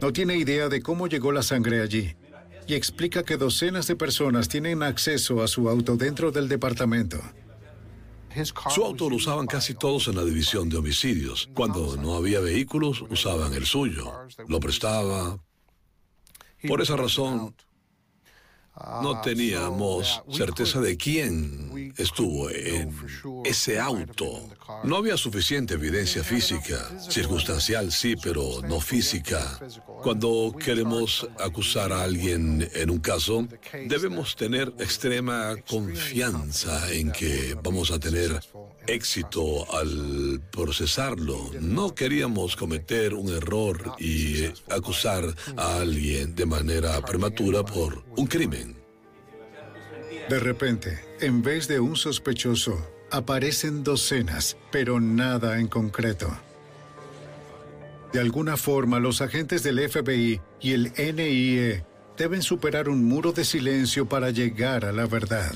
[0.00, 2.14] No tiene idea de cómo llegó la sangre allí
[2.66, 7.18] y explica que docenas de personas tienen acceso a su auto dentro del departamento.
[8.74, 11.48] Su auto lo usaban casi todos en la división de homicidios.
[11.54, 14.12] Cuando no había vehículos, usaban el suyo.
[14.48, 15.38] Lo prestaba.
[16.68, 17.54] Por esa razón,
[19.02, 22.92] no teníamos certeza de quién estuvo en
[23.44, 24.48] ese auto.
[24.84, 29.58] No había suficiente evidencia física, circunstancial sí, pero no física.
[30.02, 33.46] Cuando queremos acusar a alguien en un caso,
[33.86, 38.40] debemos tener extrema confianza en que vamos a tener
[38.86, 41.50] éxito al procesarlo.
[41.60, 45.24] No queríamos cometer un error y acusar
[45.56, 48.76] a alguien de manera prematura por un crimen.
[50.28, 56.28] De repente, en vez de un sospechoso, aparecen docenas, pero nada en concreto.
[58.12, 61.84] De alguna forma, los agentes del FBI y el NIE
[62.16, 65.54] deben superar un muro de silencio para llegar a la verdad.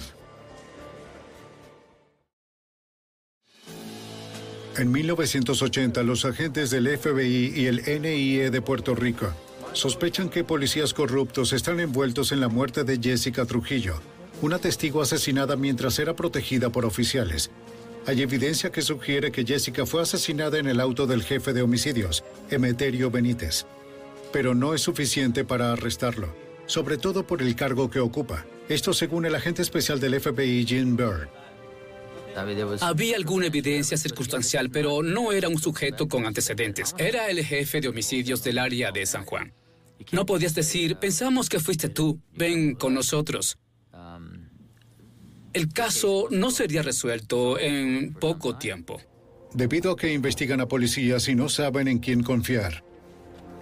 [4.76, 9.32] En 1980, los agentes del FBI y el NIE de Puerto Rico
[9.72, 14.00] sospechan que policías corruptos están envueltos en la muerte de Jessica Trujillo,
[14.42, 17.50] una testigo asesinada mientras era protegida por oficiales.
[18.06, 22.24] Hay evidencia que sugiere que Jessica fue asesinada en el auto del jefe de homicidios,
[22.50, 23.66] Emeterio Benítez.
[24.32, 26.34] Pero no es suficiente para arrestarlo,
[26.66, 28.44] sobre todo por el cargo que ocupa.
[28.68, 31.28] Esto según el agente especial del FBI, Jim Bird.
[32.80, 36.94] Había alguna evidencia circunstancial, pero no era un sujeto con antecedentes.
[36.98, 39.52] Era el jefe de homicidios del área de San Juan.
[40.12, 43.58] No podías decir, pensamos que fuiste tú, ven con nosotros.
[45.52, 49.00] El caso no sería resuelto en poco tiempo.
[49.52, 52.84] Debido a que investigan a policías y no saben en quién confiar.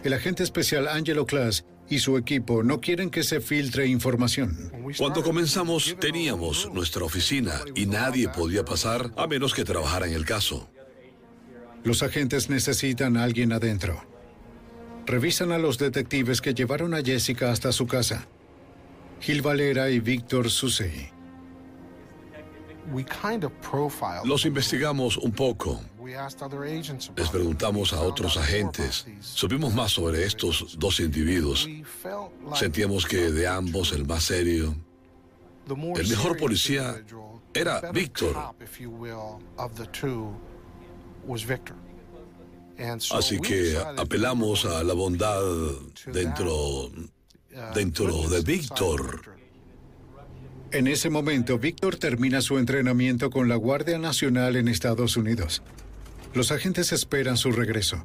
[0.05, 4.73] El agente especial Angelo Class y su equipo no quieren que se filtre información.
[4.97, 10.25] Cuando comenzamos teníamos nuestra oficina y nadie podía pasar a menos que trabajara en el
[10.25, 10.69] caso.
[11.85, 14.05] Los agentes necesitan a alguien adentro.
[15.07, 18.29] Revisan a los detectives que llevaron a Jessica hasta su casa.
[19.21, 21.11] Gil Valera y Víctor Susey.
[24.25, 25.81] Los investigamos un poco.
[27.17, 29.07] Les preguntamos a otros agentes.
[29.21, 31.69] Supimos más sobre estos dos individuos.
[32.55, 34.75] Sentíamos que de ambos el más serio,
[35.69, 37.03] el mejor policía
[37.53, 38.55] era Víctor.
[43.11, 45.43] Así que apelamos a la bondad
[46.07, 46.91] dentro,
[47.75, 49.37] dentro de Víctor.
[50.71, 55.63] En ese momento, Víctor termina su entrenamiento con la Guardia Nacional en Estados Unidos.
[56.35, 58.05] Los agentes esperan su regreso.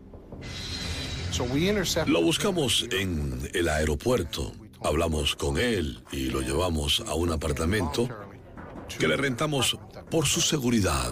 [2.05, 4.53] Lo buscamos en el aeropuerto.
[4.83, 8.07] Hablamos con él y lo llevamos a un apartamento
[8.99, 9.77] que le rentamos
[10.11, 11.11] por su seguridad.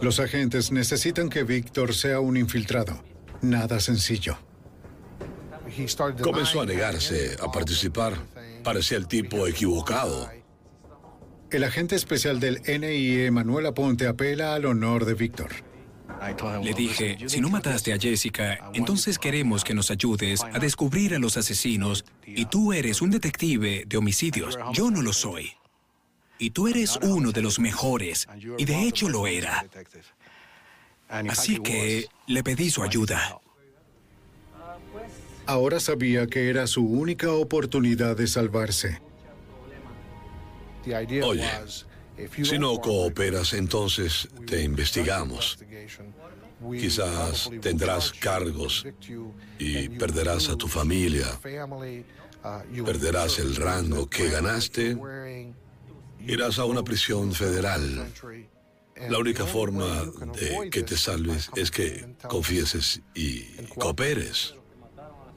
[0.00, 3.02] Los agentes necesitan que Víctor sea un infiltrado.
[3.42, 4.38] Nada sencillo.
[6.22, 8.14] Comenzó a negarse a participar.
[8.62, 10.30] Parecía el tipo equivocado.
[11.50, 15.50] El agente especial del NIE, Manuel Aponte, apela al honor de Víctor.
[16.62, 21.18] Le dije, si no mataste a Jessica, entonces queremos que nos ayudes a descubrir a
[21.18, 24.58] los asesinos y tú eres un detective de homicidios.
[24.72, 25.52] Yo no lo soy.
[26.38, 28.28] Y tú eres uno de los mejores.
[28.58, 29.66] Y de hecho lo era.
[31.08, 33.40] Así que le pedí su ayuda.
[35.46, 39.00] Ahora sabía que era su única oportunidad de salvarse.
[41.24, 41.50] Oye,
[42.42, 45.58] si no cooperas, entonces te investigamos.
[46.78, 48.86] Quizás tendrás cargos
[49.58, 51.26] y perderás a tu familia.
[52.84, 54.98] Perderás el rango que ganaste.
[56.20, 58.12] Irás a una prisión federal.
[59.08, 60.04] La única forma
[60.34, 63.44] de que te salves es que confieses y
[63.78, 64.54] cooperes.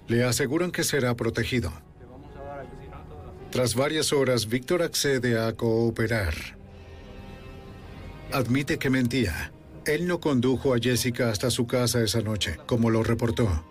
[0.07, 1.71] Le aseguran que será protegido.
[3.53, 6.33] Tras varias horas, Víctor accede a cooperar.
[8.31, 9.53] Admite que mentía.
[9.85, 13.63] Él no condujo a Jessica hasta su casa esa noche, como lo reportó.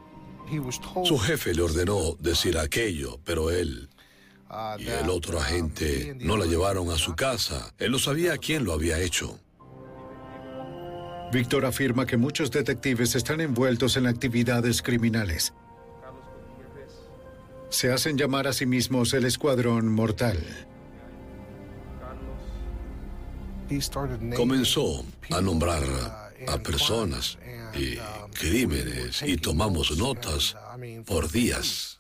[1.03, 3.89] Su jefe le ordenó decir aquello, pero él
[4.79, 7.75] y el otro agente no la llevaron a su casa.
[7.77, 9.41] Él no sabía quién lo había hecho.
[11.33, 15.53] Víctor afirma que muchos detectives están envueltos en actividades criminales.
[17.73, 20.39] Se hacen llamar a sí mismos el Escuadrón Mortal.
[24.37, 25.83] Comenzó a nombrar
[26.47, 27.39] a personas
[27.75, 27.97] y
[28.39, 30.55] crímenes y tomamos notas
[31.07, 31.97] por días.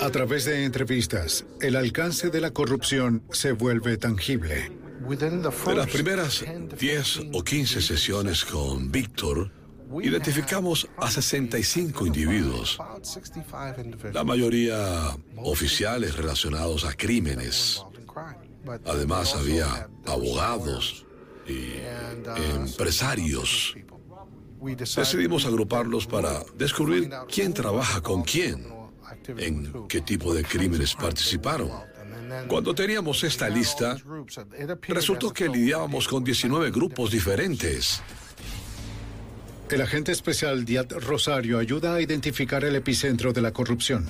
[0.00, 4.72] A través de entrevistas, el alcance de la corrupción se vuelve tangible.
[5.08, 6.44] De las primeras
[6.78, 9.52] 10 o 15 sesiones con Víctor,
[10.00, 12.78] identificamos a 65 individuos,
[14.12, 17.84] la mayoría oficiales relacionados a crímenes.
[18.86, 21.04] Además había abogados
[21.46, 21.80] y
[22.54, 23.74] empresarios.
[24.96, 28.66] Decidimos agruparlos para descubrir quién trabaja con quién,
[29.26, 31.70] en qué tipo de crímenes participaron.
[32.48, 33.96] Cuando teníamos esta lista,
[34.88, 38.02] resultó que lidiábamos con 19 grupos diferentes.
[39.70, 44.06] El agente especial Diat Rosario ayuda a identificar el epicentro de la corrupción.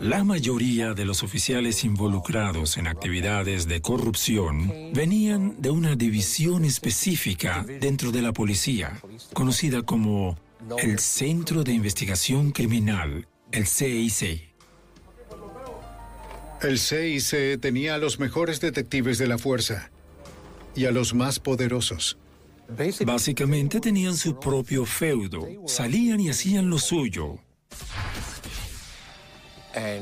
[0.00, 7.64] La mayoría de los oficiales involucrados en actividades de corrupción venían de una división específica
[7.80, 9.00] dentro de la policía,
[9.32, 10.38] conocida como
[10.78, 14.52] el Centro de Investigación Criminal, el CIC.
[16.62, 19.90] El CIC tenía a los mejores detectives de la fuerza
[20.76, 22.18] y a los más poderosos.
[23.04, 27.38] Básicamente tenían su propio feudo, salían y hacían lo suyo.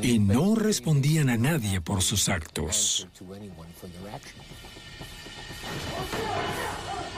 [0.03, 3.09] Y no respondían a nadie por sus actos.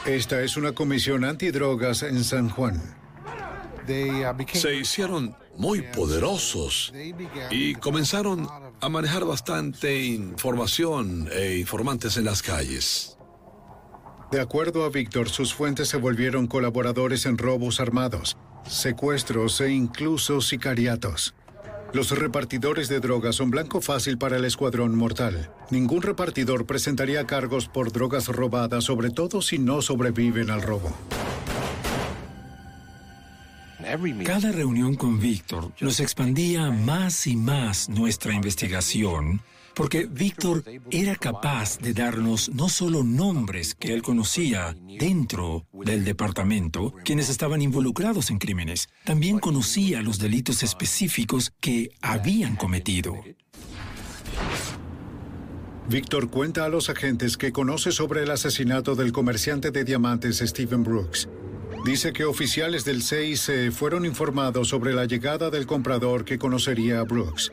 [0.07, 2.83] Esta es una comisión antidrogas en San Juan.
[4.53, 6.93] Se hicieron muy poderosos
[7.51, 8.49] y comenzaron
[8.81, 13.17] a manejar bastante información e informantes en las calles.
[14.33, 20.41] De acuerdo a Víctor, sus fuentes se volvieron colaboradores en robos armados, secuestros e incluso
[20.41, 21.35] sicariatos.
[21.93, 25.51] Los repartidores de drogas son blanco fácil para el escuadrón mortal.
[25.71, 30.97] Ningún repartidor presentaría cargos por drogas robadas, sobre todo si no sobreviven al robo.
[34.25, 39.43] Cada reunión con Víctor nos expandía más y más nuestra investigación,
[39.75, 46.95] porque Víctor era capaz de darnos no solo nombres que él conocía dentro del departamento,
[47.05, 53.15] quienes estaban involucrados en crímenes, también conocía los delitos específicos que habían cometido.
[55.89, 60.85] Víctor cuenta a los agentes que conoce sobre el asesinato del comerciante de diamantes Stephen
[60.85, 61.29] Brooks
[61.85, 67.03] Dice que oficiales del CIC fueron informados sobre la llegada del comprador que conocería a
[67.03, 67.51] Brooks.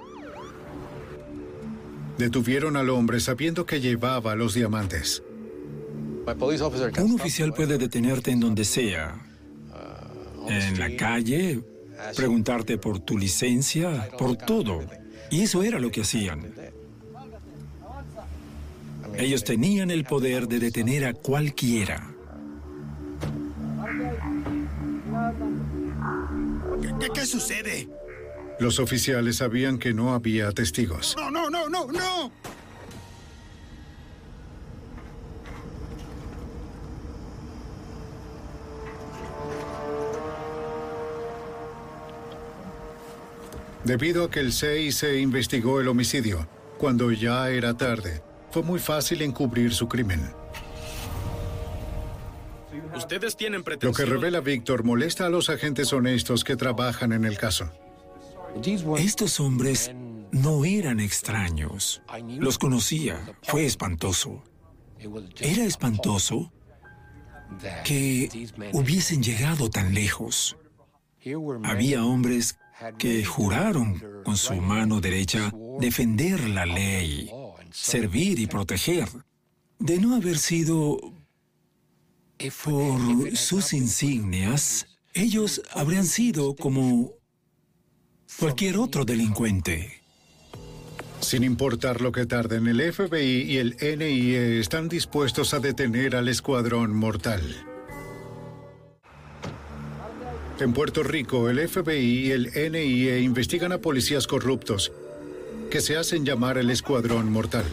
[2.20, 5.24] Detuvieron al hombre sabiendo que llevaba los diamantes.
[7.02, 9.26] Un oficial puede detenerte en donde sea.
[10.50, 11.62] En la calle,
[12.18, 14.82] preguntarte por tu licencia, por todo.
[15.32, 16.54] Y eso era lo que hacían.
[19.16, 22.06] Ellos tenían el poder de detener a cualquiera.
[27.14, 27.88] ¿Qué, sucede?
[28.60, 31.16] Los oficiales sabían que no había testigos.
[31.18, 32.32] No, no, no, no, no.
[43.86, 48.22] Debido a que el CIC investigó el homicidio, cuando ya era tarde,
[48.52, 50.22] fue muy fácil encubrir su crimen.
[52.96, 57.38] Ustedes tienen Lo que revela Víctor molesta a los agentes honestos que trabajan en el
[57.38, 57.72] caso.
[58.98, 59.92] Estos hombres
[60.32, 62.02] no eran extraños.
[62.28, 63.36] Los conocía.
[63.44, 64.44] Fue espantoso.
[65.40, 66.52] Era espantoso
[67.84, 70.58] que hubiesen llegado tan lejos.
[71.64, 72.58] Había hombres
[72.98, 77.30] que juraron con su mano derecha defender la ley,
[77.72, 79.08] servir y proteger.
[79.80, 81.00] De no haber sido
[82.64, 87.19] por sus insignias, ellos habrían sido como
[88.40, 90.02] cualquier otro delincuente.
[91.20, 96.30] Sin importar lo que tarden, el FBI y el NIE están dispuestos a detener al
[96.30, 97.42] escuadrón mortal.
[100.62, 104.94] En Puerto Rico, el FBI y el NIE investigan a policías corruptos
[105.70, 107.66] que se hacen llamar el escuadrón mortal.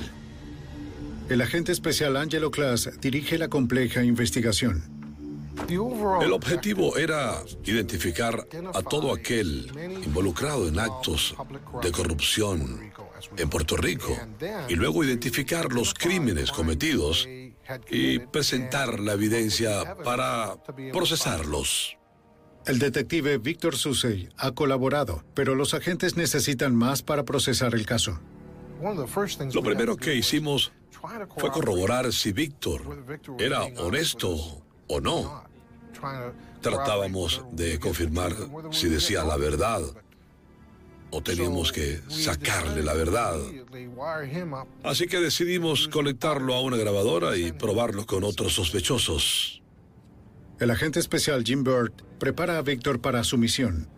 [1.29, 4.95] El agente especial Angelo Class dirige la compleja investigación.
[5.69, 9.70] El objetivo era identificar a todo aquel
[10.05, 11.35] involucrado en actos
[11.83, 12.93] de corrupción
[13.37, 14.16] en Puerto Rico
[14.69, 17.27] y luego identificar los crímenes cometidos
[17.91, 20.57] y presentar la evidencia para
[20.93, 21.97] procesarlos.
[22.66, 28.20] El detective Víctor Susey ha colaborado, pero los agentes necesitan más para procesar el caso.
[29.53, 30.73] Lo primero que hicimos
[31.37, 32.83] fue corroborar si Víctor
[33.39, 35.45] era honesto o no.
[36.60, 38.35] Tratábamos de confirmar
[38.70, 39.82] si decía la verdad
[41.10, 43.39] o teníamos que sacarle la verdad.
[44.82, 49.62] Así que decidimos conectarlo a una grabadora y probarlo con otros sospechosos.
[50.59, 53.89] El agente especial Jim Bird prepara a Víctor para su misión.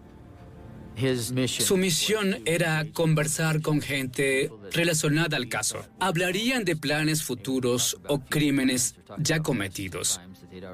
[1.47, 5.87] Su misión era conversar con gente relacionada al caso.
[6.01, 10.21] Hablarían de planes futuros o crímenes ya cometidos.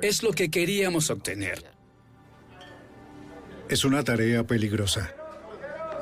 [0.01, 1.71] Es lo que queríamos obtener.
[3.69, 5.15] Es una tarea peligrosa.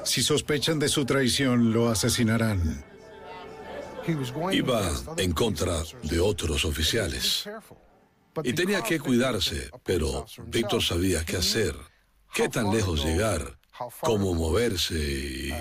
[0.05, 2.85] Si sospechan de su traición, lo asesinarán.
[4.53, 7.49] Iba en contra de otros oficiales.
[8.45, 11.75] Y tenía que cuidarse, pero Víctor sabía qué hacer,
[12.33, 13.59] qué tan lejos llegar,
[14.01, 15.53] cómo moverse y,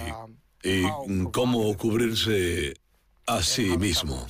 [0.63, 0.83] y
[1.31, 2.73] cómo cubrirse
[3.25, 4.27] a sí mismo.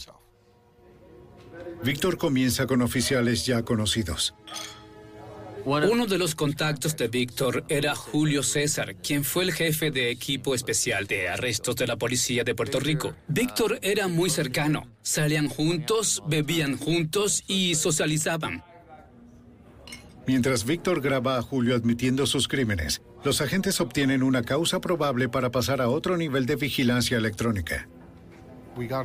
[1.84, 4.36] Víctor comienza con oficiales ya conocidos.
[5.64, 10.56] Uno de los contactos de Víctor era Julio César, quien fue el jefe de equipo
[10.56, 13.14] especial de arrestos de la policía de Puerto Rico.
[13.28, 14.88] Víctor era muy cercano.
[15.04, 18.64] Salían juntos, bebían juntos y socializaban.
[20.28, 25.52] Mientras Víctor graba a Julio admitiendo sus crímenes, los agentes obtienen una causa probable para
[25.52, 27.88] pasar a otro nivel de vigilancia electrónica.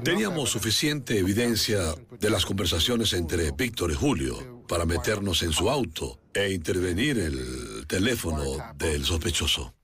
[0.04, 1.78] Teníamos suficiente evidencia
[2.20, 7.86] de las conversaciones entre Víctor y Julio para meternos en su auto e intervenir el
[7.86, 8.42] teléfono
[8.76, 9.75] del sospechoso.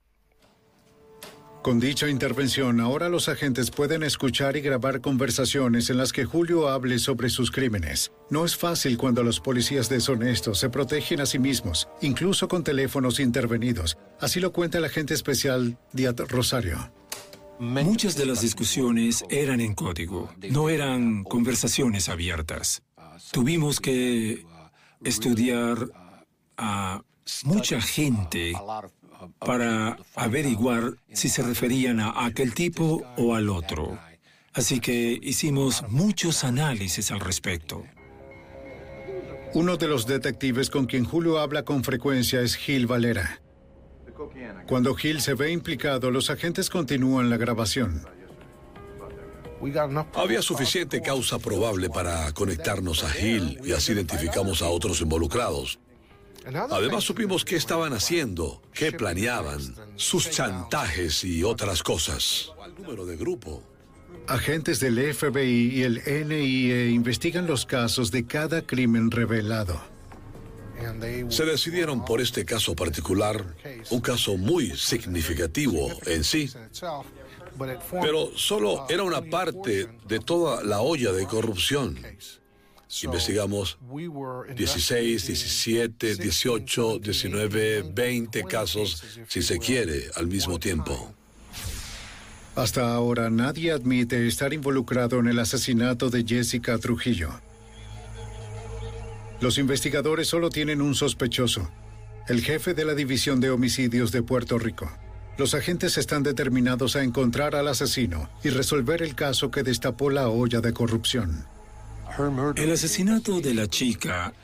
[1.63, 6.69] Con dicha intervención, ahora los agentes pueden escuchar y grabar conversaciones en las que Julio
[6.69, 8.11] hable sobre sus crímenes.
[8.31, 13.21] No es fácil cuando los policías deshonestos se protegen a sí mismos, incluso con teléfonos
[13.21, 13.97] intervenidos.
[14.21, 16.93] Así lo cuenta el agente especial Diat Rosario.
[17.61, 22.83] Muchas de las discusiones eran en código, no eran conversaciones abiertas.
[23.31, 24.45] Tuvimos que
[25.05, 25.79] estudiar
[26.57, 27.03] a
[27.45, 28.53] mucha gente
[29.39, 33.99] para averiguar si se referían a aquel tipo o al otro.
[34.53, 37.85] Así que hicimos muchos análisis al respecto.
[39.55, 43.41] Uno de los detectives con quien Julio habla con frecuencia es Gil Valera.
[44.67, 48.07] Cuando Gil se ve implicado, los agentes continúan la grabación.
[50.15, 55.79] Había suficiente causa probable para conectarnos a Gil y así identificamos a otros involucrados.
[56.71, 62.53] Además supimos qué estaban haciendo, qué planeaban, sus chantajes y otras cosas.
[62.79, 63.63] número de grupo.
[64.27, 69.81] Agentes del FBI y el NIE investigan los casos de cada crimen revelado.
[71.29, 73.55] Se decidieron por este caso particular,
[73.91, 76.51] un caso muy significativo en sí,
[78.01, 81.99] pero solo era una parte de toda la olla de corrupción.
[83.03, 83.79] Investigamos
[84.55, 91.15] 16, 17, 18, 19, 20 casos, si se quiere, al mismo tiempo.
[92.55, 97.31] Hasta ahora nadie admite estar involucrado en el asesinato de Jessica Trujillo.
[99.41, 101.71] Los investigadores solo tienen un sospechoso,
[102.29, 104.93] el jefe de la División de Homicidios de Puerto Rico.
[105.39, 110.29] Los agentes están determinados a encontrar al asesino y resolver el caso que destapó la
[110.29, 111.47] olla de corrupción.
[112.57, 114.35] El asesinato de la chica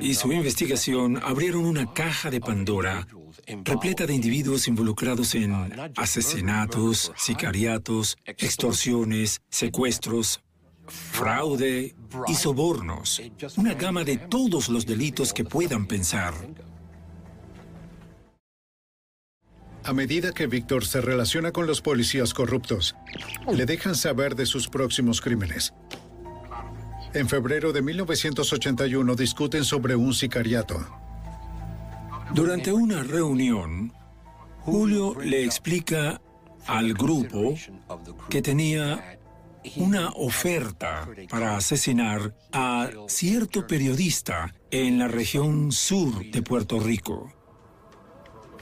[0.00, 3.06] y su investigación abrieron una caja de Pandora
[3.64, 5.54] repleta de individuos involucrados en
[5.96, 10.40] asesinatos, sicariatos, extorsiones, secuestros,
[10.86, 11.94] fraude
[12.26, 13.20] y sobornos.
[13.56, 16.34] Una gama de todos los delitos que puedan pensar.
[19.84, 22.96] A medida que Víctor se relaciona con los policías corruptos,
[23.52, 25.74] le dejan saber de sus próximos crímenes.
[27.14, 30.84] En febrero de 1981 discuten sobre un sicariato.
[32.34, 33.92] Durante una reunión,
[34.62, 36.20] Julio le explica
[36.66, 37.54] al grupo
[38.28, 39.20] que tenía
[39.76, 47.32] una oferta para asesinar a cierto periodista en la región sur de Puerto Rico.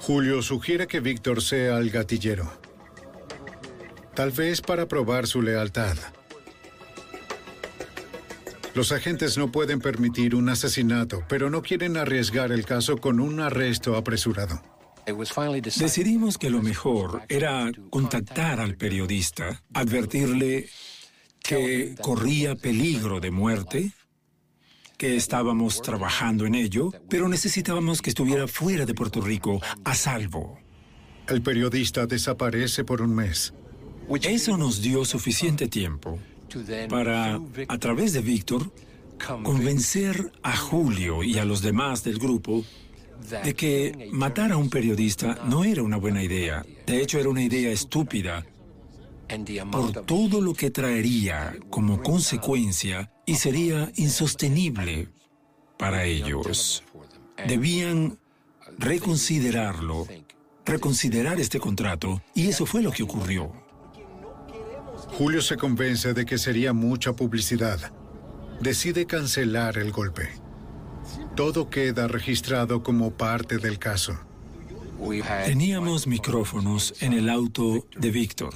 [0.00, 2.52] Julio sugiere que Víctor sea el gatillero.
[4.14, 5.96] Tal vez para probar su lealtad.
[8.74, 13.40] Los agentes no pueden permitir un asesinato, pero no quieren arriesgar el caso con un
[13.40, 14.62] arresto apresurado.
[15.76, 20.68] Decidimos que lo mejor era contactar al periodista, advertirle
[21.42, 23.92] que corría peligro de muerte
[24.96, 30.60] que estábamos trabajando en ello, pero necesitábamos que estuviera fuera de Puerto Rico, a salvo.
[31.28, 33.52] El periodista desaparece por un mes.
[34.22, 36.20] Eso nos dio suficiente tiempo
[36.88, 38.72] para, a través de Víctor,
[39.42, 42.64] convencer a Julio y a los demás del grupo
[43.44, 46.64] de que matar a un periodista no era una buena idea.
[46.86, 48.44] De hecho, era una idea estúpida
[49.70, 55.08] por todo lo que traería como consecuencia y sería insostenible
[55.78, 56.82] para ellos.
[57.46, 58.18] Debían
[58.78, 60.06] reconsiderarlo,
[60.64, 63.52] reconsiderar este contrato, y eso fue lo que ocurrió.
[65.12, 67.92] Julio se convence de que sería mucha publicidad.
[68.60, 70.30] Decide cancelar el golpe.
[71.36, 74.18] Todo queda registrado como parte del caso.
[75.44, 78.54] Teníamos micrófonos en el auto de Víctor.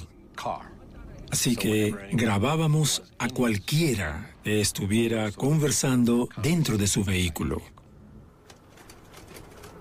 [1.29, 7.61] Así que grabábamos a cualquiera que estuviera conversando dentro de su vehículo.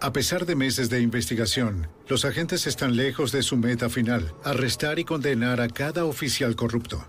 [0.00, 4.98] A pesar de meses de investigación, los agentes están lejos de su meta final, arrestar
[4.98, 7.04] y condenar a cada oficial corrupto.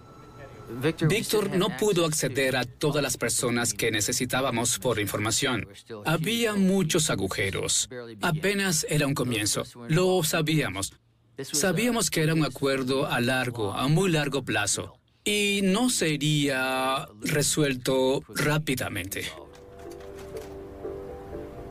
[1.08, 5.68] Víctor no pudo acceder a todas las personas que necesitábamos por información.
[6.06, 7.90] Había muchos agujeros.
[8.22, 9.64] Apenas era un comienzo.
[9.88, 10.94] Lo sabíamos.
[11.42, 18.24] Sabíamos que era un acuerdo a largo, a muy largo plazo, y no sería resuelto
[18.28, 19.26] rápidamente.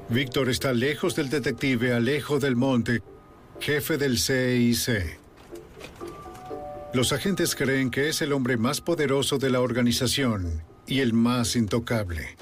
[0.09, 3.03] Víctor está lejos del detective Alejo del Monte,
[3.59, 5.19] jefe del CIC.
[6.95, 11.57] Los agentes creen que es el hombre más poderoso de la organización y el más
[11.57, 12.37] intocable.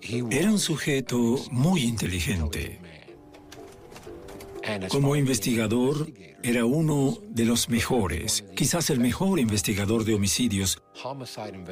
[0.00, 2.80] Era un sujeto muy inteligente.
[4.88, 6.10] Como investigador,
[6.42, 10.80] era uno de los mejores, quizás el mejor investigador de homicidios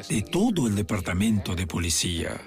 [0.09, 2.41] de todo el departamento de policía.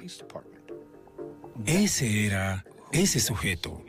[1.66, 3.84] Ese era ese sujeto.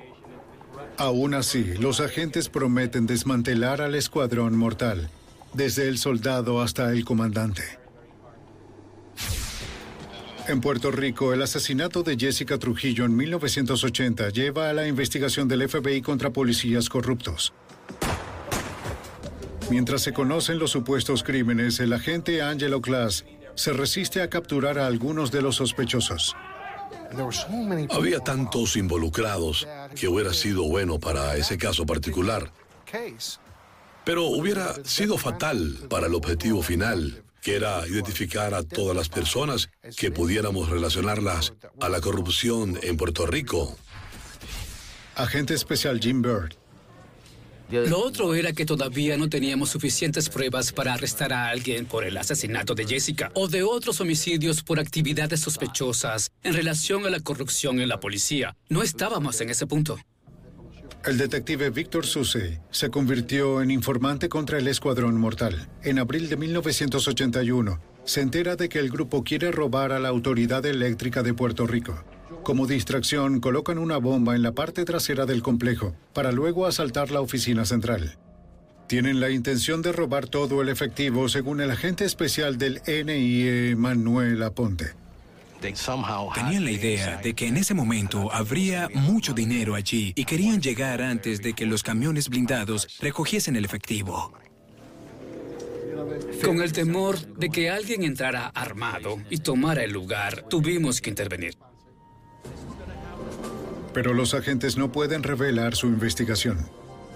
[0.99, 5.11] Aún así, los agentes prometen desmantelar al escuadrón mortal,
[5.55, 7.63] desde el soldado hasta el comandante.
[10.49, 15.69] En Puerto Rico, el asesinato de Jessica Trujillo en 1980 lleva a la investigación del
[15.69, 17.53] FBI contra policías corruptos.
[19.71, 23.25] Mientras se conocen los supuestos crímenes, el agente Angelo Class
[23.55, 26.37] se resiste a capturar a algunos de los sospechosos.
[27.91, 32.53] Había tantos involucrados que hubiera sido bueno para ese caso particular.
[34.05, 39.71] Pero hubiera sido fatal para el objetivo final, que era identificar a todas las personas
[39.97, 43.77] que pudiéramos relacionarlas a la corrupción en Puerto Rico.
[45.15, 46.62] Agente especial Jim Bird
[47.73, 52.17] lo otro era que todavía no teníamos suficientes pruebas para arrestar a alguien por el
[52.17, 57.81] asesinato de Jessica o de otros homicidios por actividades sospechosas en relación a la corrupción
[57.81, 58.57] en la policía.
[58.69, 59.99] No estábamos en ese punto.
[61.05, 65.69] El detective Víctor Suse se convirtió en informante contra el Escuadrón Mortal.
[65.83, 70.65] En abril de 1981, se entera de que el grupo quiere robar a la Autoridad
[70.65, 72.05] Eléctrica de Puerto Rico.
[72.43, 77.21] Como distracción, colocan una bomba en la parte trasera del complejo para luego asaltar la
[77.21, 78.19] oficina central.
[78.89, 84.43] Tienen la intención de robar todo el efectivo, según el agente especial del NIE, Manuel
[84.43, 84.93] Aponte.
[85.63, 91.01] Tenían la idea de que en ese momento habría mucho dinero allí y querían llegar
[91.01, 94.33] antes de que los camiones blindados recogiesen el efectivo.
[96.45, 101.55] Con el temor de que alguien entrara armado y tomara el lugar, tuvimos que intervenir.
[103.93, 106.59] Pero los agentes no pueden revelar su investigación.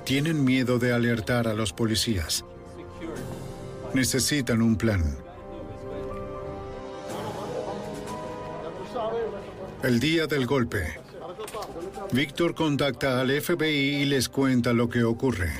[0.04, 2.44] Tienen miedo de alertar a los policías.
[3.94, 5.16] Necesitan un plan.
[9.82, 10.98] El día del golpe,
[12.12, 15.52] Víctor contacta al FBI y les cuenta lo que ocurre.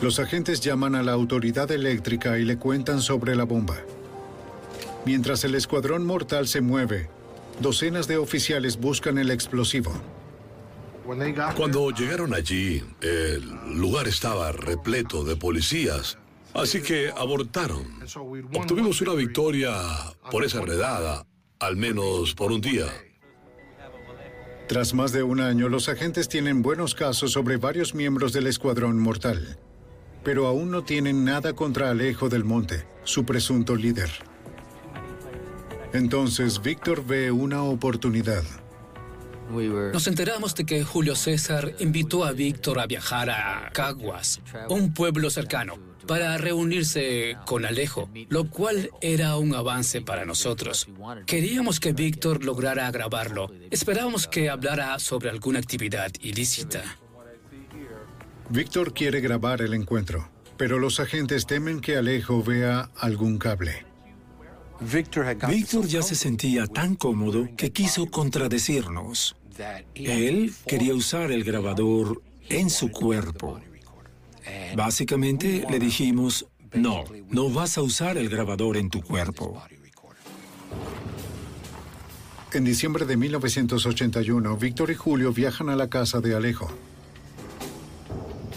[0.00, 3.76] Los agentes llaman a la autoridad eléctrica y le cuentan sobre la bomba.
[5.04, 7.08] Mientras el escuadrón mortal se mueve,
[7.60, 9.92] docenas de oficiales buscan el explosivo.
[11.56, 13.42] Cuando llegaron allí, el
[13.74, 16.18] lugar estaba repleto de policías,
[16.52, 17.86] así que abortaron.
[18.54, 19.72] Obtuvimos una victoria
[20.30, 21.26] por esa redada,
[21.60, 22.86] al menos por un día.
[24.68, 28.98] Tras más de un año, los agentes tienen buenos casos sobre varios miembros del escuadrón
[28.98, 29.58] mortal
[30.28, 34.10] pero aún no tienen nada contra Alejo del Monte, su presunto líder.
[35.92, 38.44] Entonces Víctor ve una oportunidad.
[39.92, 45.30] Nos enteramos de que Julio César invitó a Víctor a viajar a Caguas, un pueblo
[45.30, 50.86] cercano, para reunirse con Alejo, lo cual era un avance para nosotros.
[51.24, 53.50] Queríamos que Víctor lograra grabarlo.
[53.70, 56.82] Esperábamos que hablara sobre alguna actividad ilícita.
[58.50, 60.28] Víctor quiere grabar el encuentro,
[60.58, 63.87] pero los agentes temen que Alejo vea algún cable.
[64.80, 69.36] Víctor ya se sentía tan cómodo que quiso contradecirnos.
[69.94, 73.60] Él quería usar el grabador en su cuerpo.
[74.76, 79.62] Básicamente le dijimos, no, no vas a usar el grabador en tu cuerpo.
[82.52, 86.70] En diciembre de 1981, Víctor y Julio viajan a la casa de Alejo.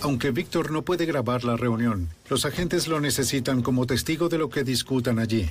[0.01, 4.49] Aunque Víctor no puede grabar la reunión, los agentes lo necesitan como testigo de lo
[4.49, 5.49] que discutan allí.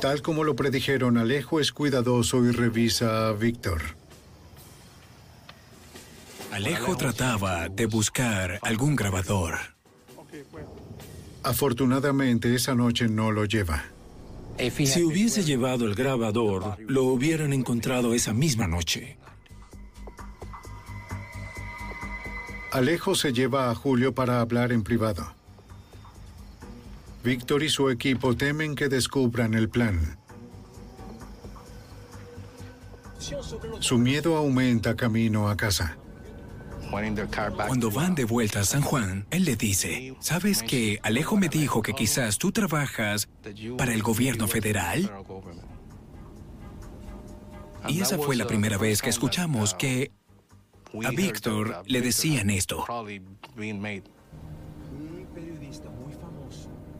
[0.00, 3.82] Tal como lo predijeron, Alejo es cuidadoso y revisa a Víctor.
[6.52, 9.56] Alejo trataba de buscar algún grabador.
[11.42, 13.84] Afortunadamente, esa noche no lo lleva.
[14.58, 19.18] Si hubiese llevado el grabador, lo hubieran encontrado esa misma noche.
[22.72, 25.37] Alejo se lleva a Julio para hablar en privado.
[27.22, 30.18] Víctor y su equipo temen que descubran el plan.
[33.80, 35.98] Su miedo aumenta camino a casa.
[37.66, 41.82] Cuando van de vuelta a San Juan, él le dice, ¿sabes que Alejo me dijo
[41.82, 43.28] que quizás tú trabajas
[43.76, 45.10] para el gobierno federal?
[47.88, 50.12] Y esa fue la primera vez que escuchamos que
[51.04, 52.86] a Víctor le decían esto.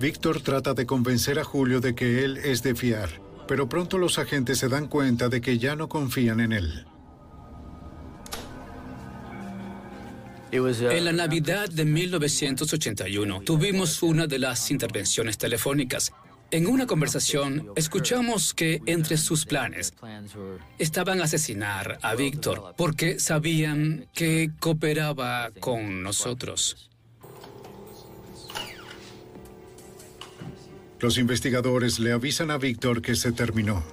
[0.00, 3.10] Víctor trata de convencer a Julio de que él es de fiar,
[3.48, 6.86] pero pronto los agentes se dan cuenta de que ya no confían en él.
[10.50, 16.12] En la Navidad de 1981 tuvimos una de las intervenciones telefónicas
[16.50, 19.92] en una conversación, escuchamos que entre sus planes
[20.78, 26.87] estaban asesinar a Víctor porque sabían que cooperaba con nosotros.
[31.00, 33.84] Los investigadores le avisan a Víctor que se terminó.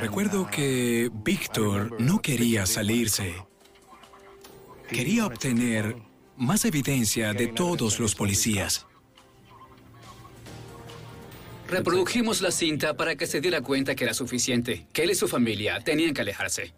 [0.00, 3.34] Recuerdo que Víctor no quería salirse.
[4.88, 5.96] Quería obtener
[6.36, 8.86] más evidencia de todos los policías.
[11.68, 15.28] Reprodujimos la cinta para que se diera cuenta que era suficiente, que él y su
[15.28, 16.74] familia tenían que alejarse.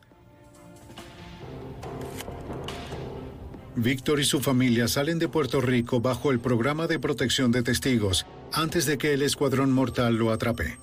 [3.76, 8.24] Víctor y su familia salen de Puerto Rico bajo el programa de protección de testigos
[8.52, 10.78] antes de que el escuadrón mortal lo atrape.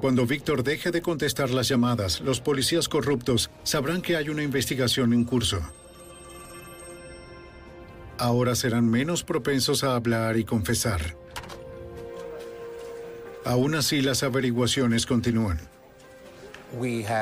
[0.00, 5.12] Cuando Víctor deje de contestar las llamadas, los policías corruptos sabrán que hay una investigación
[5.12, 5.60] en curso.
[8.18, 11.16] Ahora serán menos propensos a hablar y confesar.
[13.44, 15.58] Aún así, las averiguaciones continúan.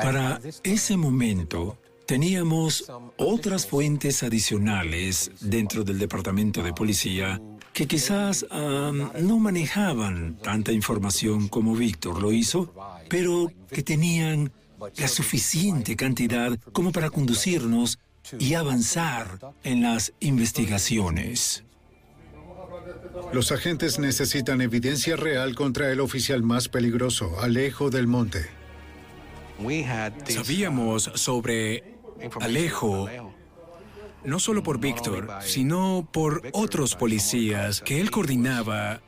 [0.03, 7.41] Para ese momento, teníamos otras fuentes adicionales dentro del departamento de policía
[7.73, 12.73] que quizás no manejaban tanta información como Víctor lo hizo,
[13.09, 14.51] pero que tenían
[14.97, 17.99] la suficiente cantidad como para conducirnos
[18.37, 21.63] y avanzar en las investigaciones.
[23.31, 28.45] Los agentes necesitan evidencia real contra el oficial más peligroso, Alejo del Monte.
[30.27, 31.92] Sabíamos sobre
[32.39, 33.07] Alejo
[34.25, 39.01] no solo por Víctor, sino por otros policías que él coordinaba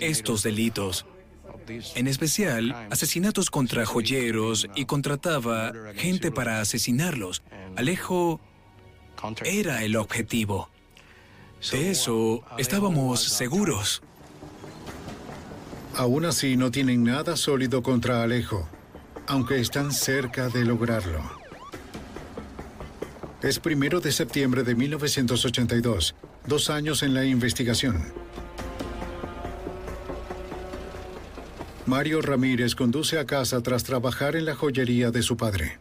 [0.00, 1.06] estos delitos.
[1.94, 7.42] En especial, asesinatos contra joyeros y contrataba gente para asesinarlos.
[7.76, 8.40] Alejo
[9.44, 10.68] era el objetivo.
[11.70, 14.02] De eso estábamos seguros.
[15.96, 18.68] Aún así, no tienen nada sólido contra Alejo,
[19.26, 21.39] aunque están cerca de lograrlo.
[23.42, 26.14] Es primero de septiembre de 1982,
[26.46, 28.12] dos años en la investigación.
[31.86, 35.78] Mario Ramírez conduce a casa tras trabajar en la joyería de su padre.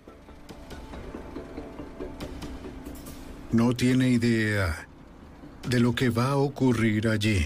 [3.51, 4.87] No tiene idea
[5.67, 7.45] de lo que va a ocurrir allí.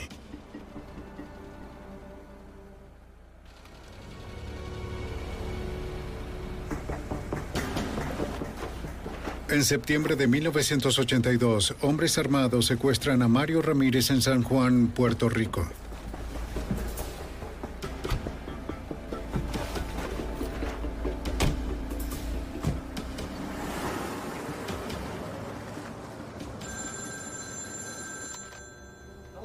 [9.53, 15.69] En septiembre de 1982, hombres armados secuestran a Mario Ramírez en San Juan, Puerto Rico.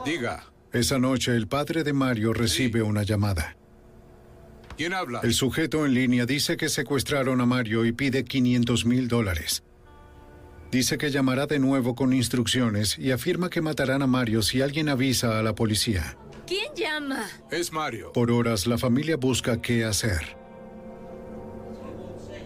[0.07, 0.47] Diga.
[0.73, 3.59] Esa noche, el padre de Mario recibe una llamada.
[4.79, 5.21] ¿Quién habla?
[5.23, 9.65] El sujeto en línea dice que secuestraron a Mario y pide 500 mil dólares.
[10.71, 14.89] Dice que llamará de nuevo con instrucciones y afirma que matarán a Mario si alguien
[14.89, 16.17] avisa a la policía.
[16.47, 17.27] ¿Quién llama?
[17.51, 18.13] Es Mario.
[18.13, 20.37] Por horas, la familia busca qué hacer.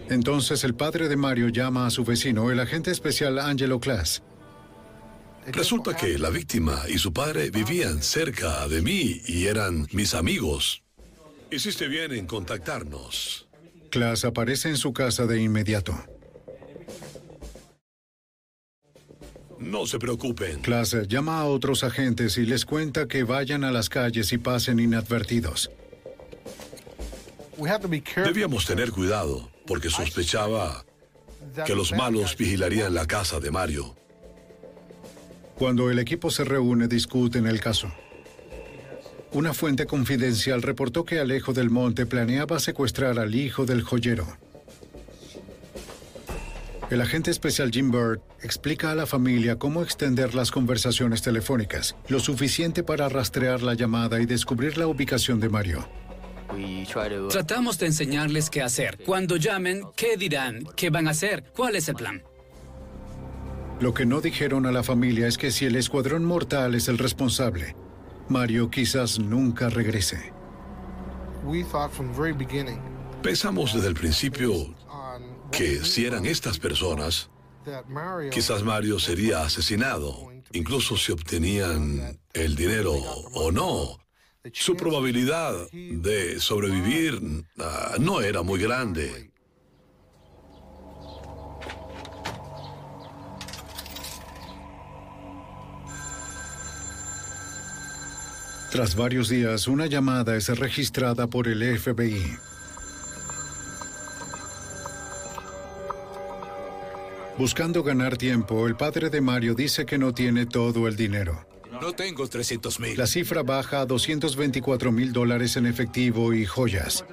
[0.09, 4.23] Entonces el padre de Mario llama a su vecino, el agente especial Angelo Class.
[5.47, 10.83] Resulta que la víctima y su padre vivían cerca de mí y eran mis amigos.
[11.51, 13.47] Hiciste bien en contactarnos.
[13.91, 15.93] Class aparece en su casa de inmediato.
[19.63, 20.61] No se preocupen.
[20.61, 24.79] Class llama a otros agentes y les cuenta que vayan a las calles y pasen
[24.79, 25.71] inadvertidos.
[28.25, 30.83] Debíamos tener cuidado porque sospechaba
[31.65, 33.95] que los malos vigilarían la casa de Mario.
[35.55, 37.91] Cuando el equipo se reúne, discuten el caso.
[39.31, 44.27] Una fuente confidencial reportó que Alejo del Monte planeaba secuestrar al hijo del joyero.
[46.89, 52.19] El agente especial Jim Bird explica a la familia cómo extender las conversaciones telefónicas, lo
[52.19, 55.87] suficiente para rastrear la llamada y descubrir la ubicación de Mario.
[57.29, 58.99] Tratamos de enseñarles qué hacer.
[59.05, 60.65] Cuando llamen, ¿qué dirán?
[60.75, 61.45] ¿Qué van a hacer?
[61.55, 62.21] ¿Cuál es el plan?
[63.79, 66.97] Lo que no dijeron a la familia es que si el escuadrón mortal es el
[66.97, 67.75] responsable,
[68.29, 70.31] Mario quizás nunca regrese.
[73.23, 74.75] Pensamos desde el principio
[75.55, 77.29] que si eran estas personas,
[78.31, 83.99] quizás Mario sería asesinado, incluso si obtenían el dinero o no.
[84.51, 87.21] Su probabilidad de sobrevivir
[87.59, 89.31] ah, no era muy grande.
[98.71, 102.52] Tras varios días, una llamada es registrada por el FBI.
[107.37, 111.45] Buscando ganar tiempo, el padre de Mario dice que no tiene todo el dinero.
[111.81, 112.97] No tengo 300 mil.
[112.97, 117.03] La cifra baja a 224 mil dólares en efectivo y joyas.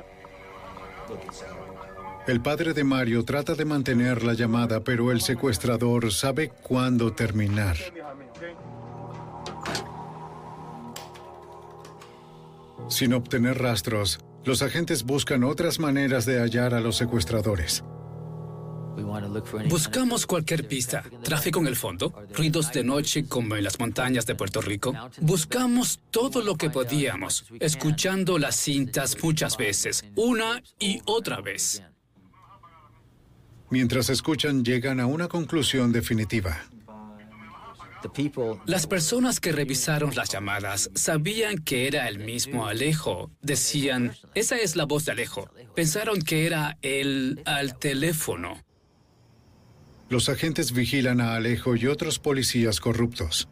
[2.27, 7.77] El padre de Mario trata de mantener la llamada, pero el secuestrador sabe cuándo terminar.
[12.89, 17.85] Sin obtener rastros, los agentes buscan otras maneras de hallar a los secuestradores.
[19.69, 21.03] Buscamos cualquier pista.
[21.23, 24.95] Tráfico en el fondo, ruidos de noche como en las montañas de Puerto Rico.
[25.21, 31.83] Buscamos todo lo que podíamos, escuchando las cintas muchas veces, una y otra vez.
[33.71, 36.61] Mientras escuchan, llegan a una conclusión definitiva.
[38.67, 43.31] Las personas que revisaron las llamadas sabían que era el mismo Alejo.
[43.43, 45.51] Decían, esa es la voz de Alejo.
[45.75, 48.65] Pensaron que era él al teléfono.
[50.11, 53.49] Los agentes vigilan a Alejo y otros policías corruptos.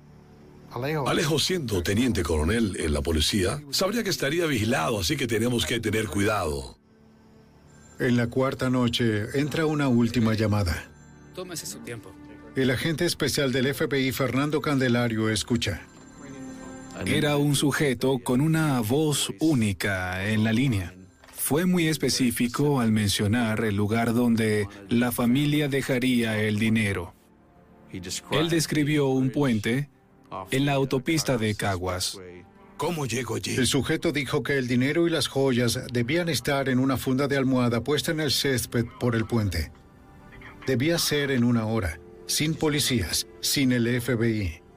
[1.06, 5.78] Alejo, siendo teniente coronel en la policía, sabría que estaría vigilado, así que tenemos que
[5.78, 6.76] tener cuidado.
[8.00, 10.90] En la cuarta noche entra una última llamada.
[11.34, 12.12] Tómese su tiempo.
[12.56, 15.82] El agente especial del FBI, Fernando Candelario, escucha.
[17.06, 20.97] Era un sujeto con una voz única en la línea.
[21.48, 27.14] Fue muy específico al mencionar el lugar donde la familia dejaría el dinero.
[28.30, 29.88] Él describió un puente
[30.50, 32.20] en la autopista de Caguas.
[32.76, 33.54] ¿Cómo llego allí?
[33.54, 37.38] El sujeto dijo que el dinero y las joyas debían estar en una funda de
[37.38, 39.72] almohada puesta en el césped por el puente.
[40.66, 44.67] Debía ser en una hora, sin policías, sin el FBI.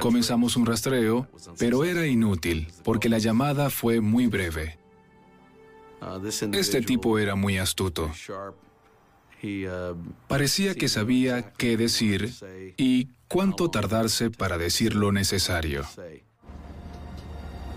[0.00, 1.28] Comenzamos un rastreo,
[1.58, 4.78] pero era inútil, porque la llamada fue muy breve.
[6.52, 8.10] Este tipo era muy astuto.
[10.28, 12.32] Parecía que sabía qué decir
[12.76, 15.84] y cuánto tardarse para decir lo necesario.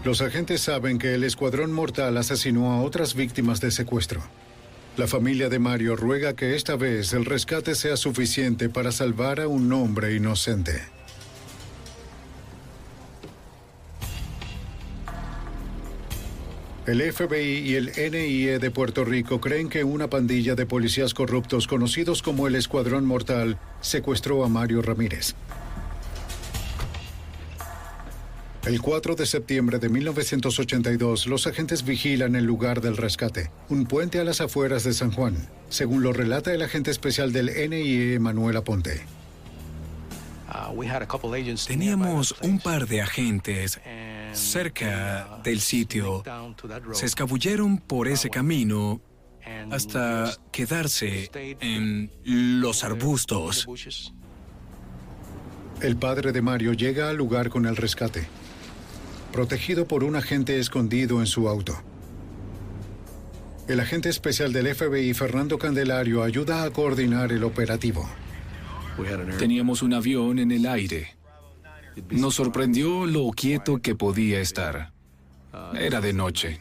[0.03, 4.21] Los agentes saben que el escuadrón mortal asesinó a otras víctimas de secuestro.
[4.97, 9.47] La familia de Mario ruega que esta vez el rescate sea suficiente para salvar a
[9.47, 10.94] un hombre inocente.
[16.88, 21.66] El FBI y el NIE de Puerto Rico creen que una pandilla de policías corruptos
[21.66, 25.34] conocidos como el Escuadrón Mortal secuestró a Mario Ramírez.
[28.68, 34.20] El 4 de septiembre de 1982, los agentes vigilan el lugar del rescate, un puente
[34.20, 35.38] a las afueras de San Juan,
[35.70, 39.02] según lo relata el agente especial del NIE, Manuel Aponte.
[41.68, 43.80] Teníamos un par de agentes
[44.36, 46.24] cerca del sitio.
[46.94, 49.02] Se escabulleron por ese camino
[49.72, 51.30] hasta quedarse
[51.60, 53.68] en los arbustos.
[55.82, 58.28] El padre de Mario llega al lugar con el rescate,
[59.32, 61.76] protegido por un agente escondido en su auto.
[63.68, 68.07] El agente especial del FBI, Fernando Candelario, ayuda a coordinar el operativo.
[69.40, 71.16] Teníamos un avión en el aire.
[72.09, 74.91] Nos sorprendió lo quieto que podía estar.
[75.73, 76.59] Era de noche.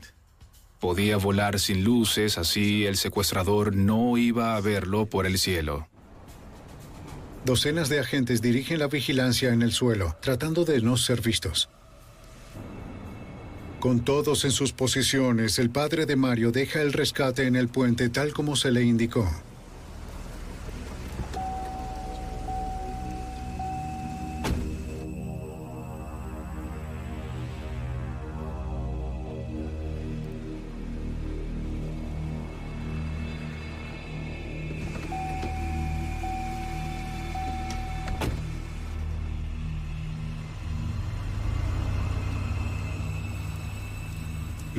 [0.80, 5.88] Podía volar sin luces, así el secuestrador no iba a verlo por el cielo.
[7.44, 11.68] Docenas de agentes dirigen la vigilancia en el suelo, tratando de no ser vistos.
[13.80, 18.08] Con todos en sus posiciones, el padre de Mario deja el rescate en el puente
[18.08, 19.30] tal como se le indicó.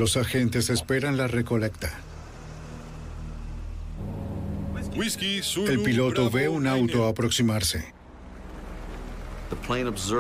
[0.06, 1.92] Los agentes esperan la recolecta.
[5.68, 7.92] El piloto ve un auto aproximarse.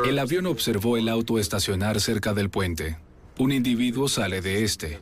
[0.07, 2.97] El avión observó el auto estacionar cerca del puente.
[3.37, 5.01] Un individuo sale de este.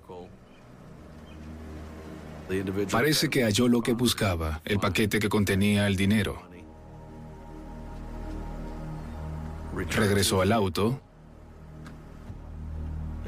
[2.91, 6.41] Parece que halló lo que buscaba, el paquete que contenía el dinero.
[9.91, 10.99] Regresó al auto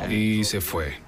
[0.09, 1.04] y se fue.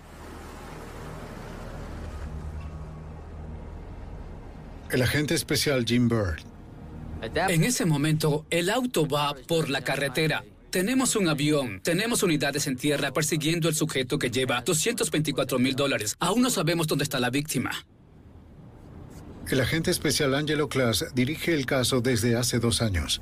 [4.89, 6.39] El agente especial Jim Bird.
[7.49, 10.45] En ese momento, el auto va por la carretera.
[10.69, 16.15] Tenemos un avión, tenemos unidades en tierra persiguiendo al sujeto que lleva 224 mil dólares.
[16.19, 17.71] Aún no sabemos dónde está la víctima.
[19.49, 23.21] El agente especial Angelo Class dirige el caso desde hace dos años.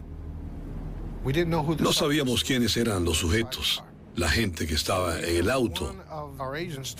[1.80, 3.84] No sabíamos quiénes eran los sujetos
[4.16, 5.96] la gente que estaba en el auto.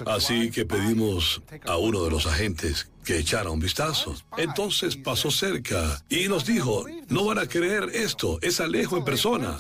[0.06, 4.16] Así que pedimos a uno de los agentes que echara un vistazo.
[4.38, 9.58] Entonces pasó cerca y nos dijo, no van a creer esto, es Alejo en persona.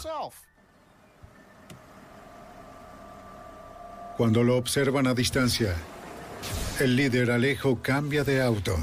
[4.17, 5.76] Cuando lo observan a distancia,
[6.80, 8.76] el líder Alejo cambia de auto.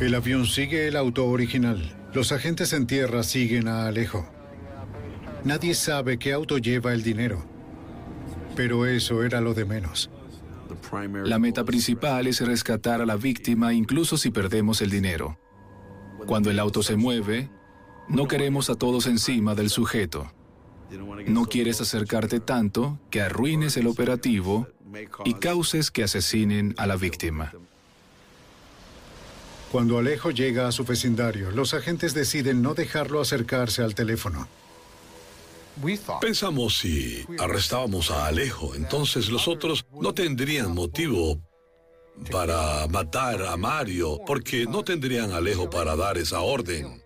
[0.00, 1.94] El avión sigue el auto original.
[2.12, 4.28] Los agentes en tierra siguen a Alejo.
[5.44, 7.44] Nadie sabe qué auto lleva el dinero.
[8.56, 10.10] Pero eso era lo de menos.
[11.24, 15.38] La meta principal es rescatar a la víctima incluso si perdemos el dinero.
[16.26, 17.50] Cuando el auto se mueve,
[18.08, 20.32] no queremos a todos encima del sujeto.
[21.26, 24.68] No quieres acercarte tanto que arruines el operativo
[25.24, 27.52] y causes que asesinen a la víctima.
[29.72, 34.46] Cuando Alejo llega a su vecindario, los agentes deciden no dejarlo acercarse al teléfono.
[36.20, 41.40] Pensamos si arrestábamos a Alejo, entonces los otros no tendrían motivo
[42.30, 47.02] para matar a Mario, porque no tendrían a Alejo para dar esa orden.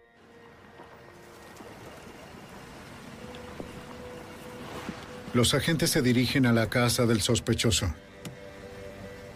[5.32, 7.94] Los agentes se dirigen a la casa del sospechoso.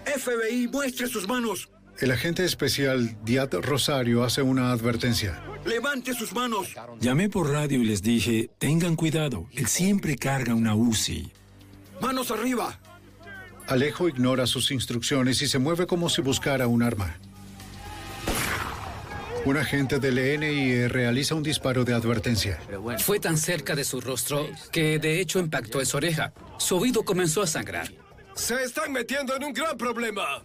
[0.05, 1.71] FBI, muestre sus manos.
[2.01, 5.43] El agente especial Diat Rosario hace una advertencia.
[5.65, 6.75] ¡Levante sus manos!
[7.01, 11.33] Llamé por radio y les dije, tengan cuidado, él siempre carga una UCI.
[12.01, 12.81] ¡Manos arriba!
[13.69, 17.17] Alejo ignora sus instrucciones y se mueve como si buscara un arma.
[19.45, 22.61] Un agente del NIE realiza un disparo de advertencia.
[22.99, 26.33] Fue tan cerca de su rostro que de hecho impactó en su oreja.
[26.59, 27.93] Su oído comenzó a sangrar.
[28.35, 30.43] Se están metiendo en un gran problema.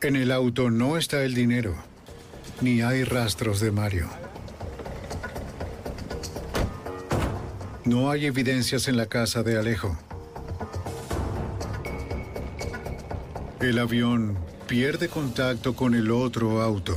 [0.00, 1.74] En el auto no está el dinero,
[2.60, 4.08] ni hay rastros de Mario.
[7.84, 9.96] No hay evidencias en la casa de Alejo.
[13.60, 16.96] El avión pierde contacto con el otro auto.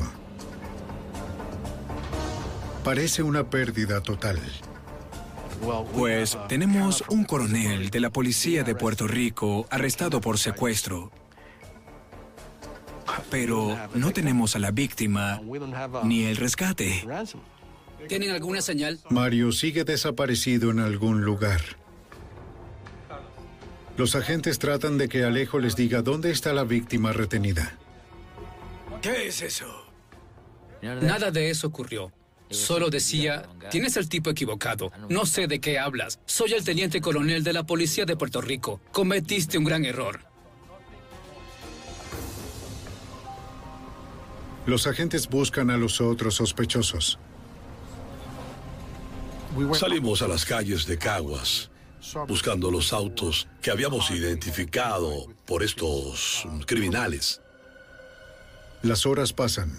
[2.84, 4.40] Parece una pérdida total.
[5.94, 11.12] Pues tenemos un coronel de la policía de Puerto Rico arrestado por secuestro.
[13.30, 15.42] Pero no tenemos a la víctima
[16.04, 17.06] ni el rescate.
[18.08, 19.00] ¿Tienen alguna señal?
[19.10, 21.62] Mario sigue desaparecido en algún lugar.
[23.98, 27.78] Los agentes tratan de que Alejo les diga dónde está la víctima retenida.
[29.02, 29.66] ¿Qué es eso?
[30.82, 32.12] Nada de eso ocurrió.
[32.50, 34.92] Solo decía, tienes el tipo equivocado.
[35.10, 36.20] No sé de qué hablas.
[36.26, 38.80] Soy el teniente coronel de la policía de Puerto Rico.
[38.92, 40.27] Cometiste un gran error.
[44.68, 47.18] Los agentes buscan a los otros sospechosos.
[49.74, 51.72] Salimos a las calles de Caguas
[52.28, 57.42] buscando los autos que habíamos identificado por estos criminales.
[58.82, 59.72] Las horas pasan.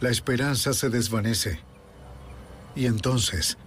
[0.00, 1.60] La esperanza se desvanece.
[2.76, 3.58] Y entonces...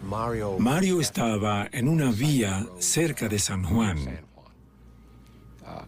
[0.00, 4.20] Mario estaba en una vía cerca de San Juan.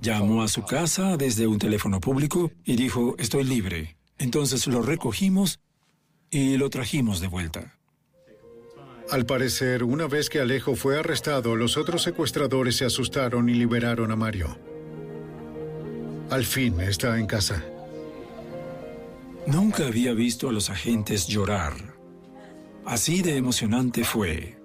[0.02, 3.99] Llamó a su casa desde un teléfono público y dijo, estoy libre.
[4.20, 5.60] Entonces lo recogimos
[6.30, 7.78] y lo trajimos de vuelta.
[9.10, 14.12] Al parecer, una vez que Alejo fue arrestado, los otros secuestradores se asustaron y liberaron
[14.12, 14.58] a Mario.
[16.28, 17.64] Al fin está en casa.
[19.46, 21.72] Nunca había visto a los agentes llorar.
[22.84, 24.58] Así de emocionante fue.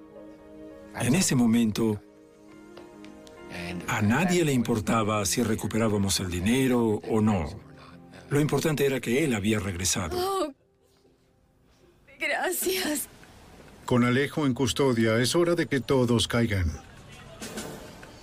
[1.00, 2.02] En ese momento,
[3.88, 7.65] a nadie le importaba si recuperábamos el dinero o no.
[8.30, 10.18] Lo importante era que él había regresado.
[10.18, 10.54] Oh,
[12.20, 13.08] gracias.
[13.86, 16.72] Con Alejo en custodia, es hora de que todos caigan.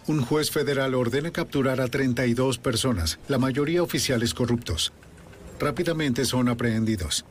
[0.08, 4.92] Un juez federal ordena capturar a 32 personas, la mayoría oficiales corruptos.
[5.60, 7.24] Rápidamente son aprehendidos.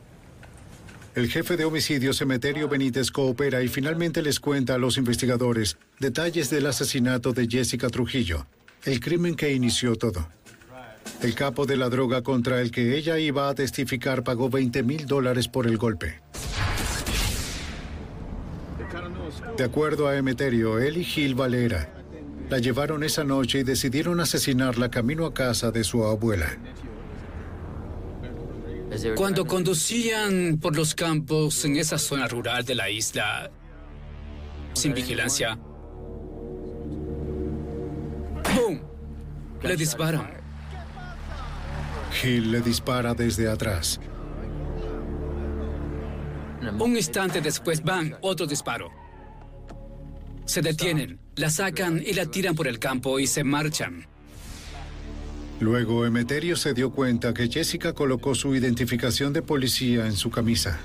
[1.14, 6.48] El jefe de homicidio Cemeterio Benítez coopera y finalmente les cuenta a los investigadores detalles
[6.48, 8.46] del asesinato de Jessica Trujillo,
[8.84, 10.26] el crimen que inició todo.
[11.22, 15.06] El capo de la droga contra el que ella iba a testificar pagó 20 mil
[15.06, 16.20] dólares por el golpe.
[19.56, 21.92] De acuerdo a Emeterio, él y Gil Valera
[22.50, 26.58] la llevaron esa noche y decidieron asesinarla camino a casa de su abuela.
[29.16, 33.50] Cuando conducían por los campos en esa zona rural de la isla,
[34.74, 35.58] sin vigilancia,
[38.54, 38.80] ¡Bum!
[39.62, 40.41] Le disparan.
[42.12, 44.00] Gil le dispara desde atrás.
[46.78, 48.90] Un instante después, van, otro disparo.
[50.44, 54.06] Se detienen, la sacan y la tiran por el campo y se marchan.
[55.60, 60.78] Luego, Emeterio se dio cuenta que Jessica colocó su identificación de policía en su camisa.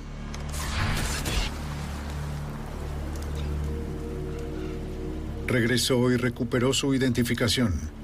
[5.47, 7.96] Regresó y recuperó su identificación.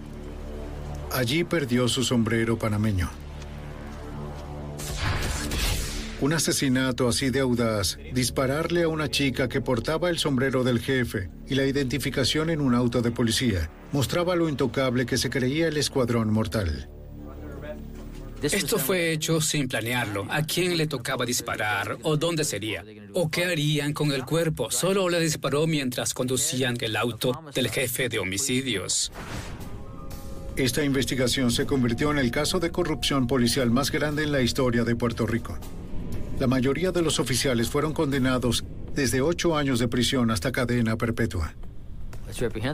[1.13, 3.09] Allí perdió su sombrero panameño.
[6.21, 11.29] Un asesinato así de audaz, dispararle a una chica que portaba el sombrero del jefe
[11.47, 15.77] y la identificación en un auto de policía, mostraba lo intocable que se creía el
[15.77, 16.89] escuadrón mortal.
[18.41, 20.27] Esto fue hecho sin planearlo.
[20.29, 21.97] ¿A quién le tocaba disparar?
[22.03, 22.83] ¿O dónde sería?
[23.13, 24.69] ¿O qué harían con el cuerpo?
[24.69, 29.13] Solo le disparó mientras conducían el auto del jefe de homicidios.
[30.55, 34.83] Esta investigación se convirtió en el caso de corrupción policial más grande en la historia
[34.83, 35.57] de Puerto Rico.
[36.39, 38.63] La mayoría de los oficiales fueron condenados
[38.93, 41.55] desde ocho años de prisión hasta cadena perpetua.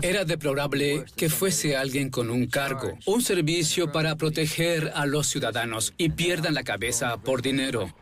[0.02, 5.94] Era deplorable que fuese alguien con un cargo, un servicio para proteger a los ciudadanos
[5.98, 7.94] y pierdan la cabeza por dinero.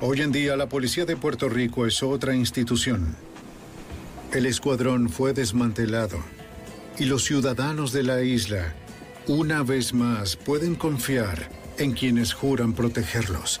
[0.00, 3.16] Hoy en día la policía de Puerto Rico es otra institución.
[4.32, 6.35] El escuadrón fue desmantelado
[6.98, 8.74] y los ciudadanos de la isla,
[9.26, 11.48] una vez más, pueden confiar
[11.78, 13.60] en quienes juran protegerlos.